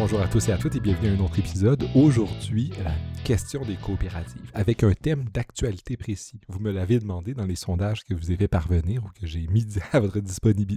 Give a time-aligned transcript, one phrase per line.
[0.00, 1.84] Bonjour à tous et à toutes et bienvenue à un autre épisode.
[1.96, 6.40] Aujourd'hui, la question des coopératives, avec un thème d'actualité précis.
[6.46, 9.66] Vous me l'avez demandé dans les sondages que vous avez parvenir ou que j'ai mis
[9.92, 10.20] à votre,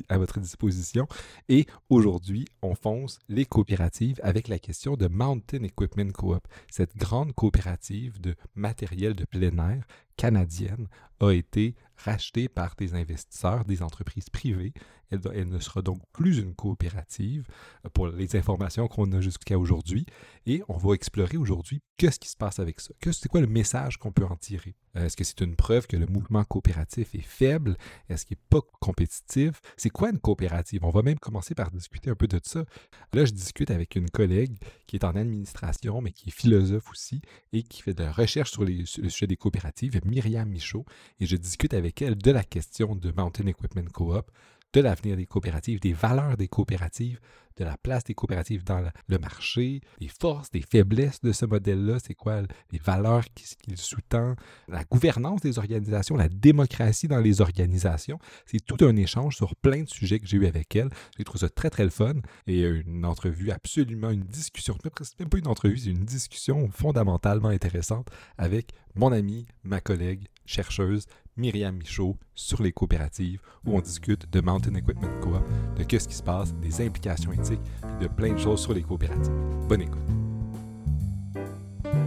[0.09, 1.07] à votre disposition.
[1.49, 7.33] Et aujourd'hui, on fonce les coopératives avec la question de Mountain Equipment Co-op, cette grande
[7.33, 9.83] coopérative de matériel de plein air
[10.17, 10.87] canadienne
[11.19, 14.73] a été rachetée par des investisseurs, des entreprises privées.
[15.11, 17.45] Elle, ne sera donc plus une coopérative
[17.85, 20.05] euh, pour les informations qu'on a jusqu'à aujourd'hui.
[20.45, 22.93] Et on va explorer aujourd'hui qu'est-ce qui se passe avec ça.
[23.11, 24.75] C'est quoi le message qu'on peut en tirer?
[24.95, 27.77] Euh, est-ce que c'est une preuve que le mouvement coopératif est faible?
[28.09, 29.61] Est-ce qu'il n'est pas compétitif?
[29.77, 30.83] C'est quoi une coopérative?
[30.83, 32.65] On va même commencer par discuter un peu de ça.
[33.13, 37.21] Là, je discute avec une collègue qui est en administration, mais qui est philosophe aussi
[37.53, 40.85] et qui fait de la recherche sur, le sujet des coopératives, Myriam Michaud.
[41.19, 44.31] Et je discute avec elle de la question de Mountain Equipment Co-op,
[44.73, 47.19] de l'avenir des coopératives, des valeurs des coopératives,
[47.57, 51.97] de la place des coopératives dans le marché, des forces, des faiblesses de ce modèle-là,
[52.05, 54.35] c'est quoi les valeurs qu'il sous-tend,
[54.67, 58.19] la gouvernance des organisations, la démocratie dans les organisations.
[58.45, 60.89] C'est tout un échange sur plein de sujets que j'ai eu avec elle.
[61.17, 62.15] J'ai trouvé ça très, très le fun
[62.47, 64.77] et une entrevue absolument, une discussion,
[65.19, 71.05] même pas une entrevue, c'est une discussion fondamentalement intéressante avec mon amie, ma collègue, chercheuse,
[71.37, 75.43] Myriam Michaud sur les coopératives où on discute de Mountain Equipment Co-op,
[75.77, 77.59] de qu'est-ce qui se passe, des implications et
[78.01, 79.33] de plein de choses sur les coopératives.
[79.67, 80.01] Bonne écoute.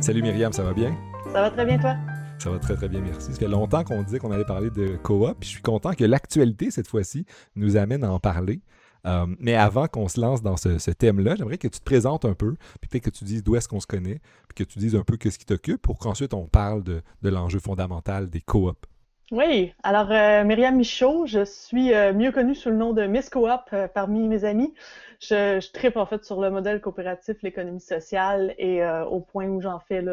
[0.01, 0.97] Salut Myriam, ça va bien?
[1.33, 1.97] Ça va très bien toi?
[2.39, 3.33] Ça va très très bien, merci.
[3.33, 6.05] Ça fait longtemps qu'on disait qu'on allait parler de co-op, puis je suis content que
[6.05, 8.61] l'actualité cette fois-ci nous amène à en parler.
[9.07, 12.35] Euh, mais avant qu'on se lance dans ce, thème-là, j'aimerais que tu te présentes un
[12.35, 14.95] peu, puis peut-être que tu dises d'où est-ce qu'on se connaît, puis que tu dises
[14.95, 18.87] un peu ce qui t'occupe, pour qu'ensuite on parle de, de l'enjeu fondamental des co-op.
[19.35, 23.31] Oui, alors euh, Myriam Michaud, je suis euh, mieux connue sous le nom de Miss
[23.31, 24.73] Coop euh, parmi mes amis.
[25.19, 29.61] Je, je tripe en fait sur le modèle coopératif, l'économie sociale et au point où
[29.61, 30.05] j'en fais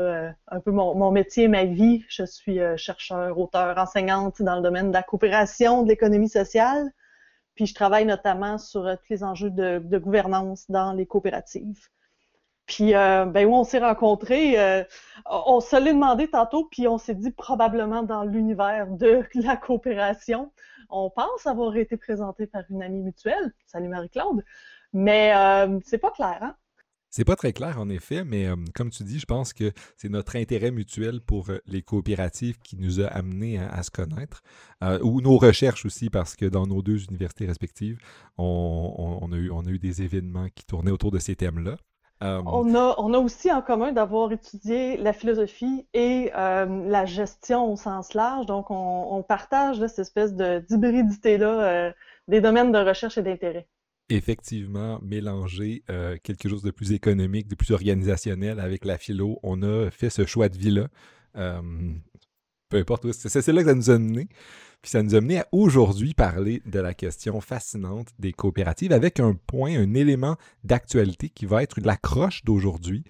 [0.48, 2.04] un peu mon, métier, ma vie.
[2.10, 6.90] Je suis chercheur, auteur, enseignante dans le domaine de la coopération, de l'économie sociale.
[7.54, 11.90] Puis je travaille notamment sur tous les enjeux de gouvernance dans les coopératives.
[12.66, 14.84] Puis, euh, ben où on s'est rencontrés, euh,
[15.26, 20.52] on se l'est demandé tantôt, puis on s'est dit probablement dans l'univers de la coopération.
[20.90, 23.54] On pense avoir été présenté par une amie mutuelle.
[23.66, 24.44] Salut Marie-Claude.
[24.94, 26.56] Mais euh, c'est pas clair, hein?
[27.14, 30.38] C'est pas très clair, en effet, mais comme tu dis, je pense que c'est notre
[30.38, 34.44] intérêt mutuel pour les coopératives qui nous a amenés à, se connaître,
[35.02, 38.00] ou nos recherches aussi, parce que dans nos deux universités respectives,
[38.38, 41.76] on a eu des événements qui tournaient autour de ces thèmes-là.
[42.24, 47.06] Euh, on, a, on a aussi en commun d'avoir étudié la philosophie et euh, la
[47.06, 48.46] gestion au sens large.
[48.46, 51.92] Donc, on, partage cette espèce d'hybridité-là euh,
[52.28, 53.68] des domaines de recherche et d'intérêt.
[54.10, 55.84] Effectivement, mélanger
[56.24, 60.26] quelque chose de plus économique, de plus organisationnel avec la philo, on a fait ce
[60.26, 60.88] choix de vie-là.
[61.34, 64.28] peu importe, c'est là que ça nous a mené.
[64.82, 69.34] Puis ça nous a à aujourd'hui parler de la question fascinante des coopératives avec un
[69.34, 73.04] point, un élément d'actualité qui va être l'accroche d'aujourd'hui.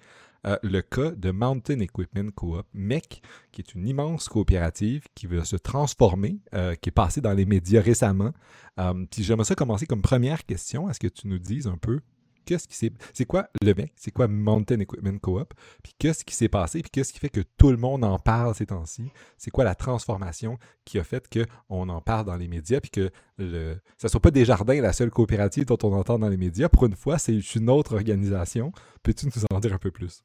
[0.44, 3.22] Euh, le cas de Mountain Equipment Co-op, MEC,
[3.52, 7.46] qui est une immense coopérative qui va se transformer, euh, qui est passée dans les
[7.46, 8.32] médias récemment.
[8.80, 10.90] Euh, puis j'aimerais ça commencer comme première question.
[10.90, 12.00] Est-ce que tu nous dises un peu
[12.44, 16.48] qu'est-ce qui c'est quoi le mec, c'est quoi Mountain Equipment Co-op, puis qu'est-ce qui s'est
[16.48, 19.64] passé, puis qu'est-ce qui fait que tout le monde en parle ces temps-ci, c'est quoi
[19.64, 21.28] la transformation qui a fait
[21.68, 25.10] qu'on en parle dans les médias, puis que le, ça soit pas Desjardins la seule
[25.10, 28.72] coopérative dont on entend dans les médias, pour une fois, c'est une autre organisation.
[29.02, 30.24] Peux-tu nous en dire un peu plus?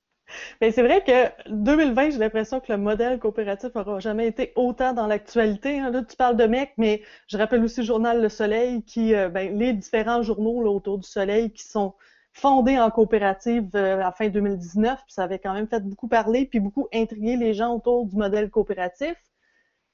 [0.62, 4.94] Mais c'est vrai que 2020, j'ai l'impression que le modèle coopératif n'aura jamais été autant
[4.94, 5.80] dans l'actualité.
[5.80, 5.92] Hein.
[5.92, 9.30] Là, tu parles de MEC, mais je rappelle aussi le journal Le Soleil, qui, euh,
[9.30, 11.94] ben, les différents journaux autour du Soleil qui sont
[12.34, 16.08] fondés en coopérative euh, à la fin 2019, puis ça avait quand même fait beaucoup
[16.08, 19.16] parler, puis beaucoup intriguer les gens autour du modèle coopératif.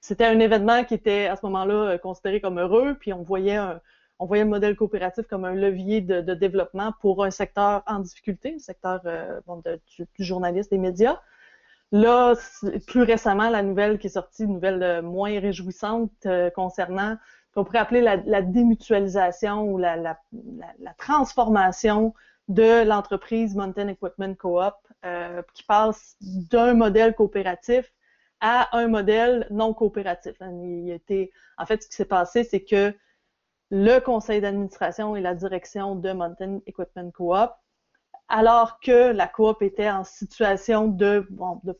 [0.01, 3.55] C'était un événement qui était à ce moment-là euh, considéré comme heureux, puis on voyait
[3.55, 3.79] un,
[4.23, 8.51] on voyait le modèle coopératif comme un levier de, développement pour un secteur en difficulté,
[8.51, 9.41] le secteur euh,
[9.97, 11.19] du, journaliste des médias.
[11.91, 12.33] Là,
[12.87, 17.17] plus récemment, la nouvelle qui est sortie, une nouvelle euh, moins réjouissante euh, concernant
[17.53, 20.17] qu'on pourrait appeler la, démutualisation ou la,
[20.97, 22.13] transformation
[22.47, 24.75] de l'entreprise Mountain Equipment Co-op,
[25.53, 27.91] qui passe d'un modèle coopératif
[28.39, 30.33] à un modèle non coopératif.
[30.41, 32.95] Il était, en fait, ce qui s'est passé, c'est que
[33.75, 37.53] le conseil d'administration et la direction de Mountain Equipment Co-op,
[38.29, 41.27] alors que la coop était en situation de,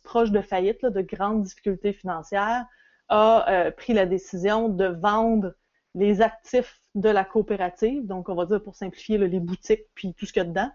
[0.02, 2.66] proche de faillite, de grandes difficultés financières,
[3.10, 5.54] a euh, pris la décision de vendre
[5.94, 10.26] les actifs de la coopérative, donc on va dire pour simplifier les boutiques puis tout
[10.26, 10.72] ce qu'il y a dedans,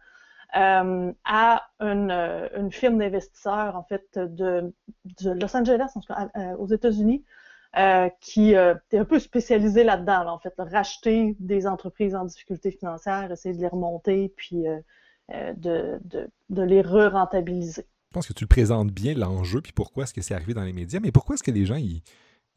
[0.56, 2.12] euh, à une,
[2.56, 4.72] une firme d'investisseurs, en fait, de,
[5.24, 5.92] Los Angeles,
[6.60, 7.24] aux États-Unis,
[8.20, 13.54] qui est un peu spécialisée là-dedans, en fait, racheter des entreprises en difficulté financière, essayer
[13.54, 14.64] de les remonter, puis
[15.30, 17.82] de, de, de les re-rentabiliser.
[17.82, 20.64] Je pense que tu le présentes bien, l'enjeu, puis pourquoi est-ce que c'est arrivé dans
[20.64, 22.02] les médias, mais pourquoi est-ce que les gens, ils,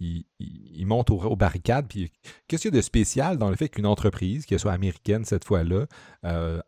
[0.01, 1.87] ils, montent aux, barricades.
[1.87, 5.45] Qu'est-ce qu'il y a de spécial dans le fait qu'une entreprise, qu'elle soit américaine cette
[5.45, 5.85] fois-là,
[6.25, 6.59] euh,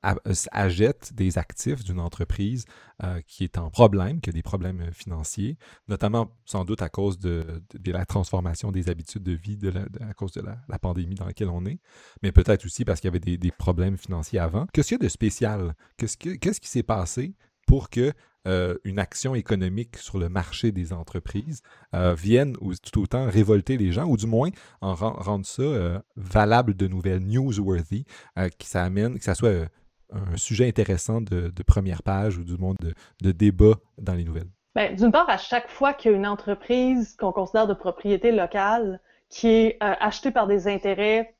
[0.51, 2.65] achète des actifs d'une entreprise
[3.03, 5.57] euh, qui est en problème, qui a des problèmes financiers,
[5.88, 9.57] notamment sans doute à cause de, la transformation des habitudes de vie
[10.01, 11.79] à cause de la, pandémie dans laquelle on est,
[12.21, 14.68] mais peut-être aussi parce qu'il y avait des, problèmes financiers avant.
[14.74, 15.75] Qu'est-ce qu'il y a de spécial?
[15.97, 18.13] Qu'est-ce qui s'est passé pour que
[18.45, 21.62] euh, une action économique sur le marché des entreprises
[21.95, 24.50] euh, vienne ou tout autant révolter les gens, ou du moins
[24.81, 28.04] en rendre ça euh, valable de nouvelles, newsworthy,
[28.36, 29.69] que ça amène, que ça soit
[30.12, 32.75] un sujet intéressant de, première page ou du moins
[33.21, 34.50] de, débat dans les nouvelles.
[34.75, 39.00] Ben, d'une part, à chaque fois qu'il entreprise qu'on considère de propriété locale
[39.30, 41.33] qui est achetée par des intérêts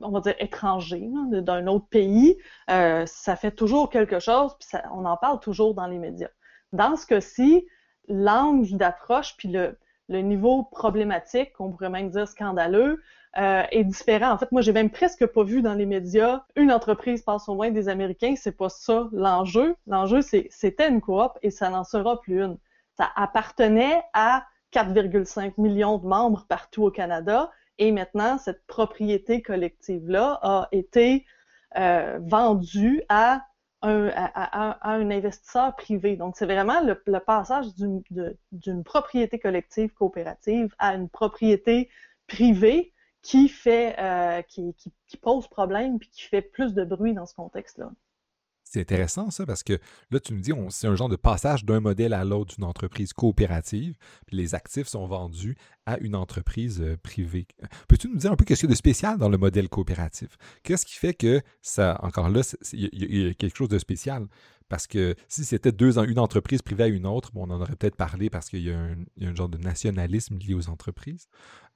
[0.00, 2.36] on va dire, étranger, d'un autre pays,
[2.70, 6.30] euh, ça fait toujours quelque chose, puis on en parle toujours dans les médias.
[6.72, 7.66] Dans ce cas-ci,
[8.08, 9.76] l'angle d'approche, puis le,
[10.08, 13.02] niveau problématique, qu'on pourrait même dire scandaleux,
[13.36, 14.30] euh, est différent.
[14.30, 17.54] En fait, moi, j'ai même presque pas vu dans les médias une entreprise passe au
[17.54, 18.34] moins des Américains.
[18.36, 19.74] C'est pas ça l'enjeu.
[19.88, 22.58] L'enjeu, c'était une coop et ça n'en sera plus une.
[22.96, 30.38] Ça appartenait à 4,5 millions de membres partout au Canada et maintenant, cette propriété collective-là
[30.42, 31.26] a été
[31.76, 33.44] euh, vendue à
[33.82, 36.16] un, à, un, investisseur privé.
[36.16, 41.90] Donc, c'est vraiment le, passage d'une propriété collective coopérative à une propriété
[42.26, 42.92] privée
[43.22, 47.26] qui fait euh, qui, qui, qui, pose problème puis qui fait plus de bruit dans
[47.26, 47.90] ce contexte-là.
[48.74, 49.78] C'est intéressant ça parce que
[50.10, 53.12] là, tu nous dis, c'est un genre de passage d'un modèle à l'autre d'une entreprise
[53.12, 55.56] coopérative, puis les actifs sont vendus
[55.86, 57.46] à une entreprise euh, privée.
[57.86, 60.36] Peux-tu nous dire un peu qu'est-ce qu'il y a de spécial dans le modèle coopératif?
[60.64, 62.40] Qu'est-ce qui fait que ça, encore là,
[62.72, 64.26] il y, a quelque chose de spécial?
[64.68, 67.76] Parce que si c'était deux, une entreprise privée à une autre, bon, on en aurait
[67.76, 71.28] peut-être parlé parce qu'il y, a un genre de nationalisme lié aux entreprises.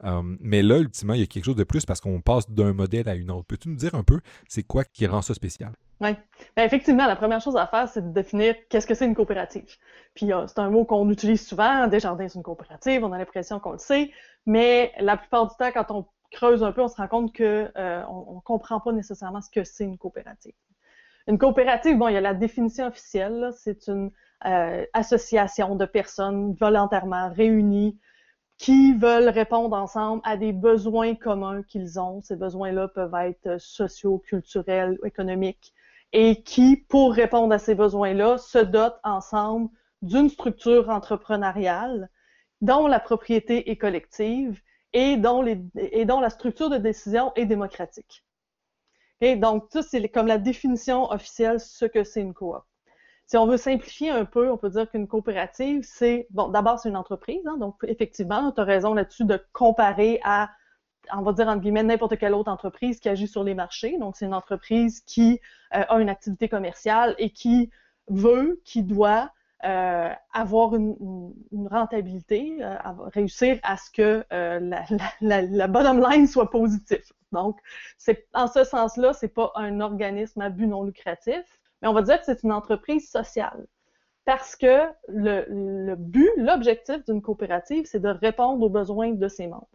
[0.03, 2.73] Hum, mais là, ultimement, il y a quelque chose de plus parce qu'on passe d'un
[2.73, 3.47] modèle à une autre.
[3.47, 5.77] Peux-tu nous dire un peu c'est quoi qui rend ça spécial?
[6.01, 6.11] Oui.
[6.57, 9.77] Ben, effectivement, la première chose à faire, c'est de définir qu'est-ce que c'est une coopérative.
[10.15, 13.59] Puis euh, c'est un mot qu'on utilise souvent, Desjardins, c'est une coopérative, on a l'impression
[13.59, 14.13] qu'on le sait,
[14.47, 17.43] mais la plupart du temps, quand on creuse un peu, on se rend compte qu'on
[17.45, 20.55] euh, ne comprend pas nécessairement ce que c'est une coopérative.
[21.27, 24.11] Une coopérative, bon, il y a la définition officielle, c'est une
[24.47, 27.99] euh, association de personnes volontairement réunies
[28.57, 32.21] qui veulent répondre ensemble à des besoins communs qu'ils ont.
[32.23, 35.75] Ces besoins-là peuvent être sociaux, culturels, économiques,
[36.13, 39.69] et qui, pour répondre à ces besoins-là, se dotent ensemble
[40.03, 42.09] d'une structure entrepreneuriale
[42.61, 44.61] dont la propriété est collective
[44.93, 48.25] et dont, la structure de décision est démocratique.
[49.21, 52.57] Et donc, ça, c'est comme la définition officielle ce que c'est une coop.
[53.27, 56.89] Si on veut simplifier un peu, on peut dire qu'une coopérative, c'est, bon, d'abord, c'est
[56.89, 60.49] une entreprise, hein, donc effectivement, tu as raison là-dessus de comparer à
[61.13, 63.99] on va dire entre guillemets n'importe quelle autre entreprise qui agit sur les marchés.
[63.99, 65.41] Donc, c'est une entreprise qui
[65.75, 67.71] euh, a une activité commerciale et qui
[68.09, 69.31] veut, qui doit
[69.65, 71.33] euh, avoir une,
[71.71, 72.77] rentabilité, euh,
[73.13, 77.05] réussir à ce que la, bottom line soit positive.
[77.33, 77.59] Donc,
[77.99, 82.03] c'est en ce sens-là, c'est pas un organisme à but non lucratif, mais on va
[82.03, 83.67] dire que c'est une entreprise sociale.
[84.25, 89.69] Parce que le but, l'objectif d'une coopérative, c'est de répondre aux besoins de ses membres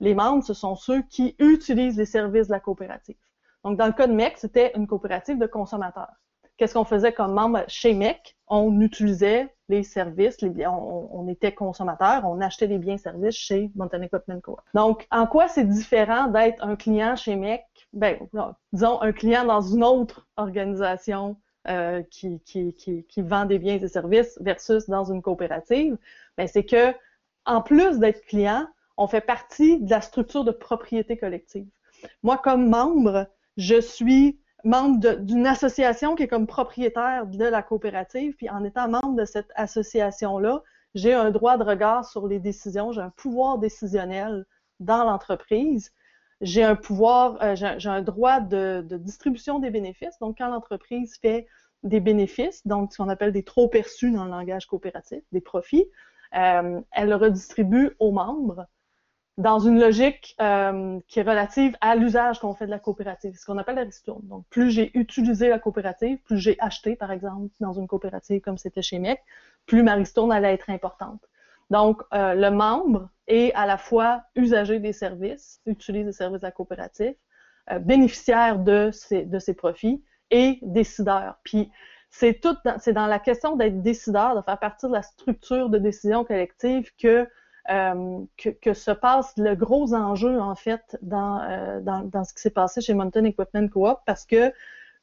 [0.00, 3.16] les membres, ce sont ceux qui utilisent les services de la coopérative.
[3.64, 6.12] Donc, dans le cas de MEC, c'était une coopérative de consommateurs.
[6.56, 8.36] Qu'est-ce qu'on faisait comme membre chez MEC?
[8.48, 14.06] On utilisait les services, on, était consommateur, on achetait des biens et services chez Montana
[14.06, 14.58] Equipment Co.
[14.72, 17.64] Donc, en quoi c'est différent d'être un client chez MEC?
[17.92, 18.18] Ben,
[18.72, 21.36] disons, un client dans une autre organisation
[21.68, 25.98] euh, qui, qui, qui, qui, vend des biens et services versus dans une coopérative,
[26.38, 26.94] ben, c'est que
[27.44, 31.66] en plus d'être client, on fait partie de la structure de propriété collective.
[32.22, 33.26] Moi, comme membre,
[33.56, 38.88] je suis membre d'une association qui est comme propriétaire de la coopérative, puis en étant
[38.88, 40.62] membre de cette association-là,
[40.94, 44.46] j'ai un droit de regard sur les décisions, j'ai un pouvoir décisionnel
[44.80, 45.92] dans l'entreprise,
[46.40, 50.18] j'ai un pouvoir, euh, j'ai un droit de, distribution des bénéfices.
[50.20, 51.46] Donc, quand l'entreprise fait
[51.82, 55.86] des bénéfices, donc ce qu'on appelle des trop perçus dans le langage coopératif, des profits,
[56.34, 58.66] euh, elle le redistribue aux membres
[59.38, 63.44] dans une logique euh, qui est relative à l'usage qu'on fait de la coopérative, ce
[63.44, 64.26] qu'on appelle la ristourne.
[64.26, 68.56] Donc, plus j'ai utilisé la coopérative, plus j'ai acheté, par exemple, dans une coopérative comme
[68.56, 69.22] c'était chez MEC,
[69.66, 71.20] plus ma ristourne allait être importante.
[71.68, 76.46] Donc, euh, le membre est à la fois usager des services, utilise les services de
[76.46, 77.14] la coopérative,
[77.72, 81.38] euh, bénéficiaire de ses, de ses profits et décideur.
[81.42, 81.70] Puis,
[82.08, 85.76] c'est tout, c'est dans la question d'être décideur, de faire partie de la structure de
[85.76, 87.28] décision collective que
[87.70, 92.40] euh, que, se passe le gros enjeu, en fait, dans, euh, dans, dans, ce qui
[92.40, 94.52] s'est passé chez Mountain Equipment Co-op, parce que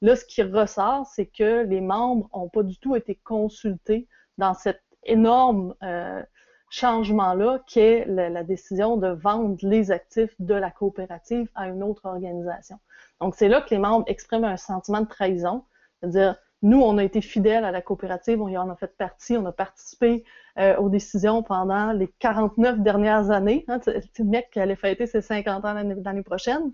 [0.02, 4.54] là, ce qui ressort, c'est que les membres n'ont pas du tout été consultés dans
[4.54, 6.22] cet énorme euh,
[6.70, 12.06] changement-là, qui est la, décision de vendre les actifs de la coopérative à une autre
[12.06, 12.80] organisation.
[13.22, 15.64] Donc, c'est là que les membres expriment un sentiment de trahison,
[16.00, 19.36] c'est-à-dire, nous, on a été fidèles à la coopérative, on y en a fait partie,
[19.36, 20.24] on a participé
[20.58, 23.66] euh, aux décisions pendant les 49 dernières années.
[23.68, 26.72] Hein, le mec qui allait fêter ses 50 ans l'année prochaine.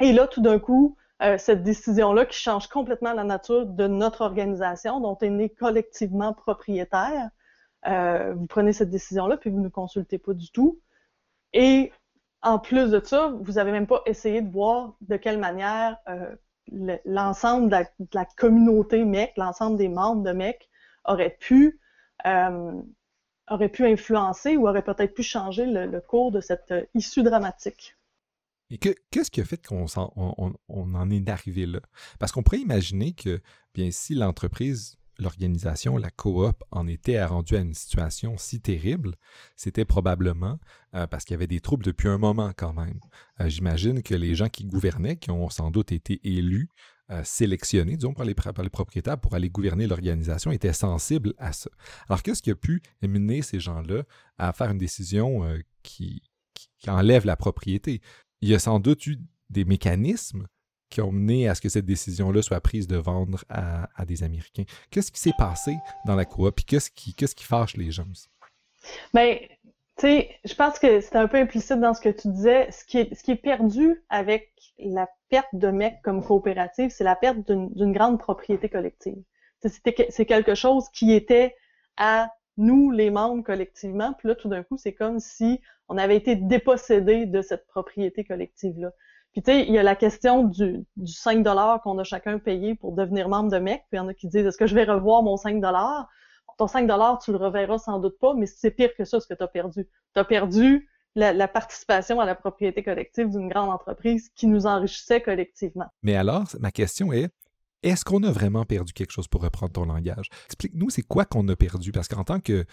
[0.00, 4.22] Et là, tout d'un coup, euh, cette décision-là qui change complètement la nature de notre
[4.22, 7.30] organisation, dont on est collectivement propriétaire,
[7.86, 10.80] euh, vous prenez cette décision-là, puis vous ne consultez pas du tout.
[11.52, 11.92] Et
[12.42, 15.98] en plus de ça, vous n'avez même pas essayé de voir de quelle manière
[16.70, 20.68] l'ensemble de, la communauté MEC, l'ensemble des membres de MEC
[21.04, 21.80] aurait pu
[22.26, 22.82] euh,
[23.48, 27.96] aurait pu influencer ou aurait peut-être pu changer le, cours de cette euh, issue dramatique.
[28.70, 31.80] Et qu'est-ce qui a fait qu'on en, en est arrivé là?
[32.18, 33.42] Parce qu'on pourrait imaginer que,
[33.74, 39.16] bien, si l'entreprise l'organisation, la coop, en était rendu à une situation si terrible,
[39.56, 40.58] c'était probablement
[40.94, 42.98] euh, parce qu'il y avait des troubles depuis un moment quand même.
[43.40, 46.68] Euh, J'imagine que les gens qui gouvernaient, qui ont sans doute été élus,
[47.10, 51.70] euh, sélectionnés, disons, par les, propriétaires pour aller gouverner l'organisation, étaient sensibles à ça.
[52.08, 54.04] Alors, qu'est-ce qui a pu mener ces gens-là
[54.38, 55.42] à faire une décision
[55.82, 56.22] qui,
[56.54, 58.00] qui enlève la propriété?
[58.40, 59.18] Il y a sans doute eu
[59.50, 60.46] des mécanismes
[60.92, 64.64] qui ont mené à ce que cette décision-là soit prise de vendre à, des Américains.
[64.90, 65.74] Qu'est-ce qui s'est passé
[66.06, 66.54] dans la coop?
[66.54, 68.04] Puis qu'est-ce qui, qu'est-ce qui fâche les gens?
[69.14, 69.38] Bien,
[69.96, 72.70] tu sais, je pense que c'était un peu implicite dans ce que tu disais.
[72.70, 77.04] Ce qui est, ce qui est perdu avec la perte de MEC comme coopérative, c'est
[77.04, 79.22] la perte d'une grande propriété collective.
[79.60, 81.54] C'est quelque chose qui était
[81.96, 84.12] à nous, les membres, collectivement.
[84.18, 88.24] Puis là, tout d'un coup, c'est comme si on avait été dépossédé de cette propriété
[88.24, 88.90] collective-là.
[89.32, 91.44] Puis tu sais, il y a la question du, du 5
[91.82, 93.80] qu'on a chacun payé pour devenir membre de MEC.
[93.90, 95.62] Puis il y en a qui disent, est-ce que je vais revoir mon 5
[96.58, 96.86] Ton 5
[97.24, 99.48] tu le reverras sans doute pas, mais c'est pire que ça ce que tu as
[99.48, 99.88] perdu.
[100.14, 104.66] Tu as perdu la, la, participation à la propriété collective d'une grande entreprise qui nous
[104.66, 105.86] enrichissait collectivement.
[106.02, 107.30] Mais alors, ma question est,
[107.82, 110.28] est-ce qu'on a vraiment perdu quelque chose pour reprendre ton langage?
[110.46, 111.92] Explique-nous, c'est quoi qu'on a perdu?
[111.92, 112.64] Parce qu'en tant que,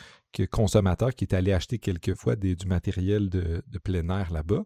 [0.51, 4.63] consommateur qui est allé acheter quelquefois du matériel de, plein air là-bas,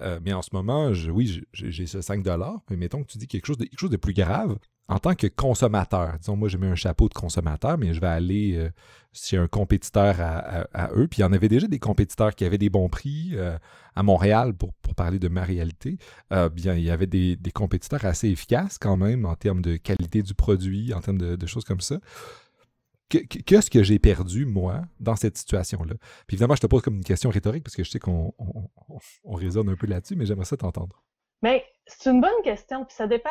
[0.00, 2.24] euh, mais en ce moment, oui, j'ai ce 5
[2.70, 5.14] mais mettons que tu dis quelque chose de, quelque chose de plus grave en tant
[5.14, 8.70] que consommateur, disons, moi j'ai mis un chapeau de consommateur, mais je vais aller euh,
[9.12, 11.08] chez un compétiteur à, eux.
[11.08, 13.58] Puis il y en avait déjà des compétiteurs qui avaient des bons prix euh,
[13.96, 15.98] à Montréal, pour, parler de ma réalité.
[16.32, 20.22] Euh, bien, il y avait des, compétiteurs assez efficaces quand même en termes de qualité
[20.22, 21.98] du produit, en termes de, choses comme ça.
[23.08, 25.94] Qu'est-ce que j'ai perdu, moi, dans cette situation-là?
[26.26, 28.68] Puis évidemment, je te pose comme une question rhétorique parce que je sais qu'on on,
[28.88, 31.04] on, on raisonne un peu là-dessus, mais j'aimerais ça t'entendre.
[31.42, 33.30] Mais c'est une bonne question, puis ça dépend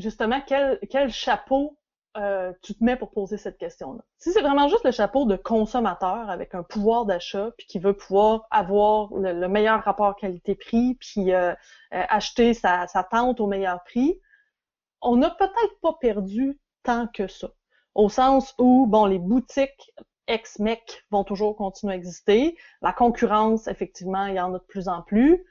[0.00, 1.76] justement quel, quel chapeau
[2.16, 4.02] euh, tu te mets pour poser cette question-là?
[4.18, 7.94] Si c'est vraiment juste le chapeau de consommateur avec un pouvoir d'achat, puis qui veut
[7.94, 13.46] pouvoir avoir le, le meilleur rapport qualité-prix, puis euh, euh, acheter sa, sa tente au
[13.46, 14.20] meilleur prix,
[15.00, 17.50] on n'a peut-être pas perdu tant que ça.
[17.94, 19.92] Au sens où, bon, les boutiques
[20.26, 22.56] ex-MEC vont toujours continuer à exister.
[22.82, 25.44] La concurrence, effectivement, il y en a de plus en plus.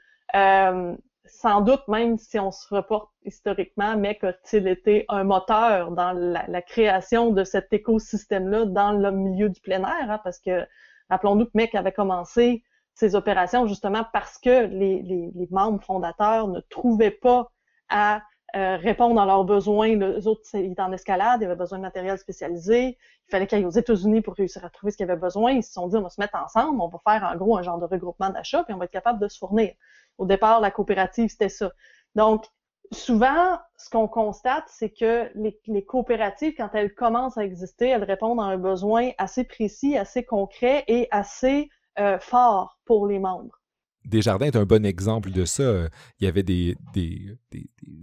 [1.26, 6.62] Sans doute, même si on se reporte historiquement, MEC a-t-il été un moteur dans la,
[6.62, 10.66] création de cet écosystème-là dans le milieu du plein air, hein, parce que
[11.08, 12.62] rappelons-nous que MEC avait commencé
[12.94, 17.50] ses opérations justement parce que les membres fondateurs ne trouvaient pas
[17.88, 18.22] à
[18.56, 19.96] euh, répondre à leurs besoins.
[19.96, 22.98] Les autres, ils étaient en escalade, ils avaient besoin de matériel spécialisé.
[23.28, 25.52] Il fallait qu'ils aillent aux États-Unis pour réussir à trouver ce qu'ils avaient besoin.
[25.52, 27.62] Ils se sont dit, on va se mettre ensemble, on va faire en gros un
[27.62, 29.72] genre de regroupement d'achat, puis on va être capable de se fournir.
[30.18, 31.70] Au départ, la coopérative, c'était ça.
[32.14, 32.44] Donc,
[32.92, 38.04] souvent, ce qu'on constate, c'est que les, les, coopératives, quand elles commencent à exister, elles
[38.04, 43.59] répondent à un besoin assez précis, assez concret et assez euh, fort pour les membres.
[44.04, 45.88] Desjardins est un bon exemple de ça.
[46.20, 46.76] Il y avait des,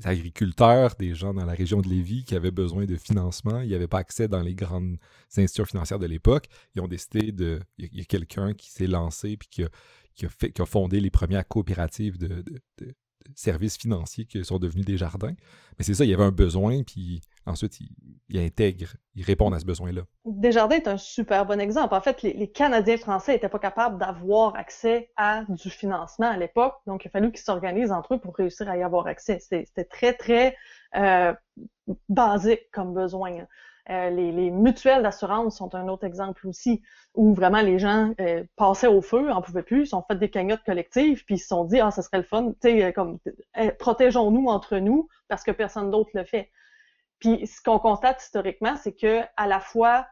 [0.04, 3.62] agriculteurs, des gens dans la région de Lévis qui avaient besoin de financement.
[3.62, 4.98] Ils n'avaient pas accès dans les grandes
[5.30, 6.48] institutions financières de l'époque.
[6.76, 7.60] Ils ont décidé de.
[7.78, 9.64] Il y a, quelqu'un qui s'est lancé puis qui
[10.62, 12.44] a fondé les premières coopératives de,
[13.36, 15.34] services financiers qui sont devenus des jardins.
[15.78, 17.80] Mais c'est ça, il y avait un besoin, puis ensuite,
[18.30, 20.02] ils, intègrent, ils répondent à ce besoin-là.
[20.26, 21.94] Desjardins est un super bon exemple.
[21.94, 26.76] En fait, les, Canadiens français n'étaient pas capables d'avoir accès à du financement à l'époque,
[26.86, 29.40] donc il a fallu qu'ils s'organisent entre eux pour réussir à y avoir accès.
[29.40, 30.56] C'était très, très
[30.96, 31.34] euh,
[32.10, 33.46] basique comme besoin.
[33.90, 36.82] Euh, les, mutuelles d'assurance sont un autre exemple aussi,
[37.14, 40.30] où vraiment les gens euh, passaient au feu, en pouvaient plus, ils ont fait des
[40.30, 43.18] cagnottes collectives, puis ils se sont dit ah ça serait le fun, tu euh, comme
[43.80, 46.52] protégeons-nous entre nous parce que personne d'autre le fait.
[47.20, 50.06] Puis ce qu'on constate historiquement, c'est que à la fois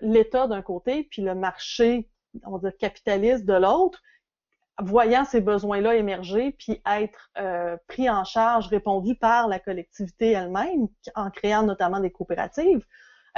[0.00, 2.08] l'État d'un côté, puis le marché,
[2.44, 4.00] on va dire capitaliste de l'autre,
[4.80, 7.32] voyant ces besoins-là émerger, puis être
[7.88, 12.86] pris en charge, répondu par la collectivité elle-même, en créant notamment des coopératives,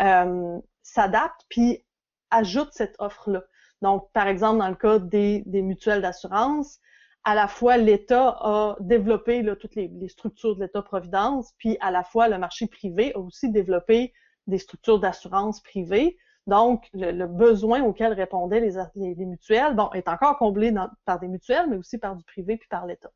[0.00, 1.85] euh, s'adapte puis
[2.31, 3.43] ajoute cette offre-là.
[3.83, 6.81] Donc, par exemple, dans le cas des, des mutuelles d'assurance,
[7.25, 12.02] à la fois l'État a développé toutes les, les, structures de l'État-providence, puis à la
[12.02, 14.12] fois le marché privé a aussi développé
[14.47, 16.17] des structures d'assurance privées.
[16.47, 20.73] Donc, le, besoin auquel répondaient les, les, mutuelles, bon, est encore comblé
[21.05, 23.11] par des mutuelles, mais aussi par du privé puis par l'État.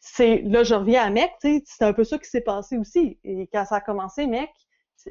[0.00, 1.32] C'est là, je reviens à MEC,
[1.64, 3.18] c'est un peu ça qui s'est passé aussi.
[3.24, 4.50] Et quand ça a commencé, MEC,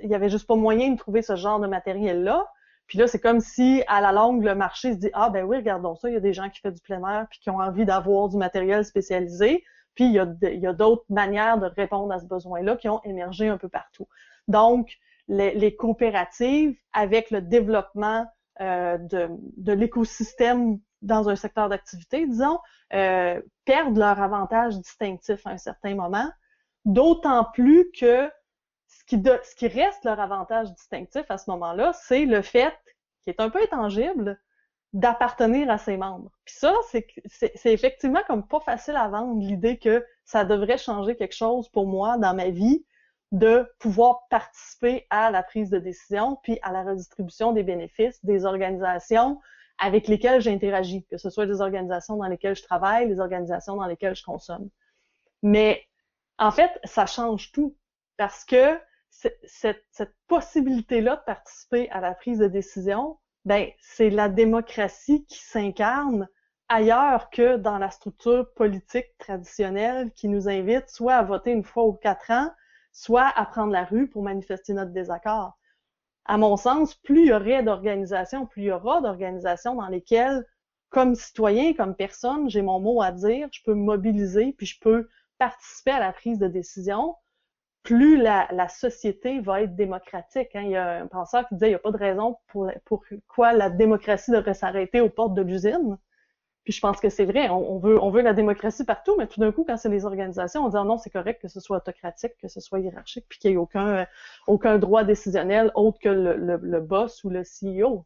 [0.02, 2.46] il y avait juste pas moyen de trouver ce genre de matériel-là.
[2.88, 5.58] Puis là, c'est comme si, à la longue, le marché se dit, ah ben oui,
[5.58, 7.58] regardons ça, il y a des gens qui font du plein air puis qui ont
[7.58, 9.64] envie d'avoir du matériel spécialisé.
[9.96, 13.58] Puis il y a, d'autres manières de répondre à ce besoin-là qui ont émergé un
[13.58, 14.08] peu partout.
[14.48, 18.28] Donc, les, coopératives, avec le développement
[18.62, 22.60] euh, de, l'écosystème dans un secteur d'activité, disons,
[22.94, 26.30] euh, perdent leur avantage distinctif à un certain moment,
[26.84, 28.30] d'autant plus que
[29.00, 32.74] ce qui, reste leur avantage distinctif à ce moment-là, c'est le fait,
[33.24, 34.40] qui est un peu intangible,
[34.94, 36.32] d'appartenir à ses membres.
[36.46, 41.36] Puis ça, c'est effectivement comme pas facile à vendre l'idée que ça devrait changer quelque
[41.36, 42.86] chose pour moi dans ma vie
[43.34, 48.46] de pouvoir participer à la prise de décision puis à la redistribution des bénéfices des
[48.46, 49.42] organisations
[49.78, 53.88] avec lesquelles j'interagis, que ce soit des organisations dans lesquelles je travaille, des organisations dans
[53.88, 54.70] lesquelles je consomme.
[55.44, 55.86] Mais
[56.38, 57.76] en fait, ça change tout
[58.18, 59.84] parce que cette,
[60.28, 66.28] possibilité-là de participer à la prise de décision, ben, c'est la démocratie qui s'incarne
[66.68, 71.86] ailleurs que dans la structure politique traditionnelle qui nous invite soit à voter une fois
[71.86, 72.52] ou quatre ans,
[72.92, 75.58] soit à prendre la rue pour manifester notre désaccord.
[76.26, 80.44] À mon sens, plus il y aurait d'organisations, plus il y aura d'organisations dans lesquelles,
[80.90, 84.80] comme citoyen, comme personne, j'ai mon mot à dire, je peux me mobiliser, puis je
[84.80, 87.16] peux participer à la prise de décision,
[87.86, 90.50] plus la, société va être démocratique.
[90.56, 90.64] Hein.
[90.64, 92.70] Il y a un penseur qui disait qu'il n'y a pas de raison pour,
[93.28, 95.98] quoi la démocratie devrait s'arrêter aux portes de l'usine.
[96.64, 99.40] Puis je pense que c'est vrai, on, veut, on veut la démocratie partout, mais tout
[99.40, 101.78] d'un coup, quand c'est les organisations, on dit ah non, c'est correct que ce soit
[101.78, 104.08] autocratique, que ce soit hiérarchique, puis qu'il n'y ait aucun,
[104.48, 108.04] aucun droit décisionnel autre que le, le, boss ou le CEO.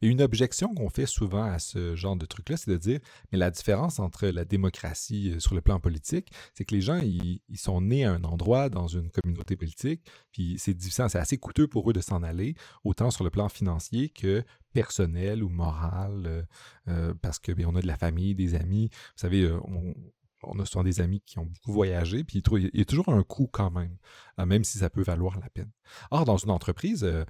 [0.00, 3.00] Mais une objection qu'on fait souvent à ce genre de truc-là, c'est de dire,
[3.32, 6.98] mais la différence entre la démocratie euh, sur le plan politique, c'est que les gens,
[6.98, 11.38] ils, sont nés à un endroit, dans une communauté politique, puis c'est difficile, c'est assez
[11.38, 16.24] coûteux pour eux de s'en aller, autant sur le plan financier que personnel ou moral,
[16.26, 16.42] euh,
[16.88, 18.90] euh, parce que ben, on a de la famille, des amis.
[18.92, 19.94] Vous savez, on,
[20.42, 23.22] on a souvent des amis qui ont beaucoup voyagé, puis il y a toujours un
[23.22, 23.96] coût quand même,
[24.38, 25.70] euh, même si ça peut valoir la peine.
[26.10, 27.24] Or, dans une entreprise, euh,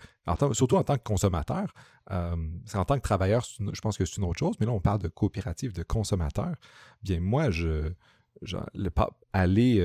[0.52, 1.72] surtout en tant que consommateur,
[2.10, 2.36] euh,
[2.74, 5.00] en tant que travailleur, je pense que c'est une autre chose, mais là, on parle
[5.00, 6.56] de coopérative de consommateurs.
[7.02, 7.92] Bien, moi, je,
[8.42, 8.90] le,
[9.32, 9.80] aller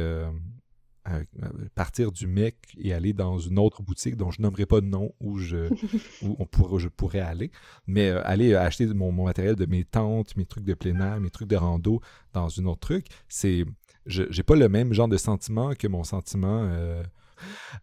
[1.75, 5.13] partir du mec et aller dans une autre boutique dont je nommerai pas de nom
[5.19, 5.69] où je,
[6.21, 7.51] où on pourrait, je pourrais aller,
[7.87, 11.29] mais euh, aller acheter mon, matériel de mes tentes, mes trucs de plein air, mes
[11.29, 13.65] trucs de rando dans une autre truc, c'est,
[14.05, 16.63] je j'ai pas le même genre de sentiment que mon sentiment.
[16.71, 17.03] Euh,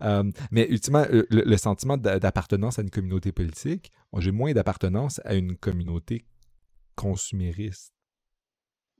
[0.02, 5.56] euh, mais ultimement, le sentiment d'appartenance à une communauté politique, j'ai moins d'appartenance à une
[5.56, 6.24] communauté
[6.94, 7.92] consumériste.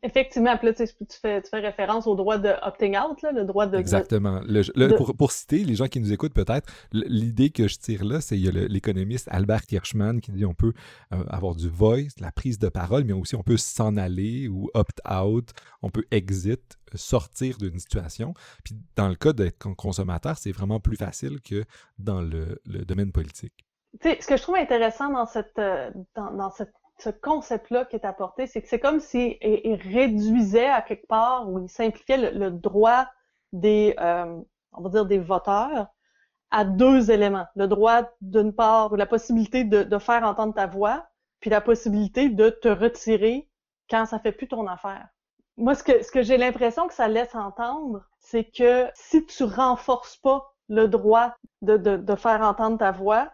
[0.02, 0.86] Effectivement, puis là, tu,
[1.20, 3.76] fais, tu fais référence au droit de opting out, là, le droit de.
[3.76, 4.40] Exactement.
[4.46, 8.22] Le, Pour, pour, citer les gens qui nous écoutent peut-être, l'idée que je tire là,
[8.22, 10.72] c'est il y a l'économiste Albert Hirschman qui dit on peut
[11.12, 14.70] euh, avoir du voice, la prise de parole, mais aussi on peut s'en aller ou
[14.72, 15.50] opt out,
[15.82, 18.32] on peut exit, sortir d'une situation.
[18.64, 21.64] Puis dans le cas d'être consommateur, c'est vraiment plus facile que
[21.98, 23.66] dans le, le domaine politique.
[24.00, 27.84] Tu sais, ce que je trouve intéressant dans cette, euh, dans, dans cette ce concept-là
[27.84, 29.36] qui est apporté, c'est que c'est comme s'il
[29.92, 33.06] réduisait à quelque part ou il simplifiait le, droit
[33.52, 34.40] des, euh,
[34.72, 35.88] on va dire des voteurs
[36.50, 37.46] à deux éléments.
[37.56, 41.06] Le droit, d'une part, la possibilité de, faire entendre ta voix,
[41.40, 43.48] puis la possibilité de te retirer
[43.88, 45.08] quand ça fait plus ton affaire.
[45.56, 50.54] Moi, ce que, j'ai l'impression que ça laisse entendre, c'est que si tu renforces pas
[50.68, 53.30] le droit de faire entendre ta voix,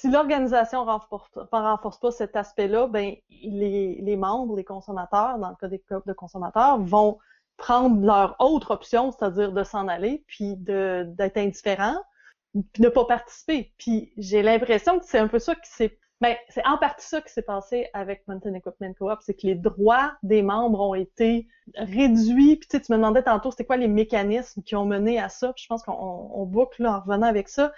[0.00, 5.68] si l'organisation renforce, renforce pas cet aspect-là, ben les, membres, les consommateurs, dans le cas
[5.68, 7.18] des clubs de consommateurs, vont
[7.56, 11.96] prendre leur autre option, c'est-à-dire de s'en aller, puis d'être indifférent,
[12.52, 13.72] puis ne pas participer.
[13.78, 17.20] Puis j'ai l'impression que c'est un peu ça qui s'est ben, c'est en partie ça
[17.20, 21.46] qui s'est passé avec Mountain Equipment Co-op, c'est que les droits des membres ont été
[21.74, 22.56] réduits.
[22.56, 25.28] Puis tu, sais, tu me demandais tantôt c'était quoi les mécanismes qui ont mené à
[25.28, 25.52] ça?
[25.52, 27.70] Puis je pense qu'on boucle en revenant avec ça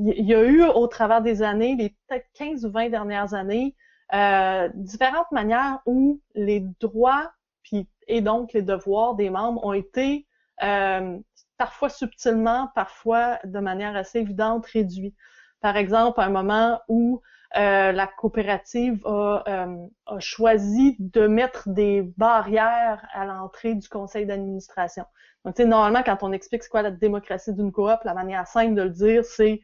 [0.00, 3.76] il y a eu au travers des années, les peut-être 15 ou 20 dernières années,
[4.14, 7.30] euh, différentes manières où les droits
[7.62, 10.26] puis, et donc les devoirs des membres ont été
[10.62, 11.18] euh,
[11.58, 15.14] parfois subtilement, parfois de manière assez évidente réduits.
[15.60, 17.20] Par exemple, à un moment où
[17.56, 19.66] euh, la coopérative a,
[20.06, 25.04] a, choisi de mettre des barrières à l'entrée du conseil d'administration.
[25.44, 28.46] Donc, tu sais, normalement, quand on explique c'est quoi la démocratie d'une coop, la manière
[28.46, 29.60] simple de le dire, c'est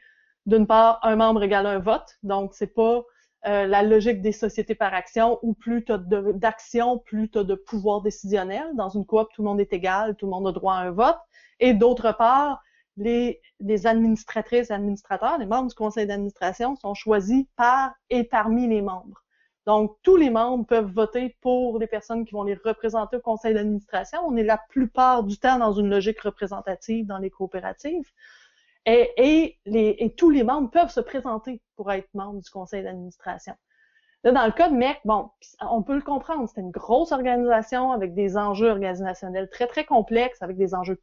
[0.47, 2.19] d'une part, un membre égale un vote.
[2.23, 3.03] Donc, c'est pas
[3.47, 7.45] euh, la logique des sociétés par action où plus tu as d'action, plus tu as
[7.45, 8.65] de pouvoir décisionnel.
[8.75, 10.91] Dans une coop, tout le monde est égal, tout le monde a droit à un
[10.91, 11.19] vote.
[11.61, 12.63] Et d'autre part,
[12.97, 18.83] les, les administratrices administrateurs, les membres du conseil d'administration sont choisis par et parmi les
[18.83, 19.23] membres.
[19.67, 23.53] Donc, tous les membres peuvent voter pour les personnes qui vont les représenter au conseil
[23.53, 24.21] d'administration.
[24.25, 28.09] On est la plupart du temps dans une logique représentative dans les coopératives.
[28.89, 33.55] Et, les, et, tous les membres peuvent se présenter pour être membres du conseil d'administration.
[34.23, 37.91] Là, dans le cas de MEC, bon, on peut le comprendre, c'était une grosse organisation
[37.91, 41.01] avec des enjeux organisationnels très, très complexes, avec des enjeux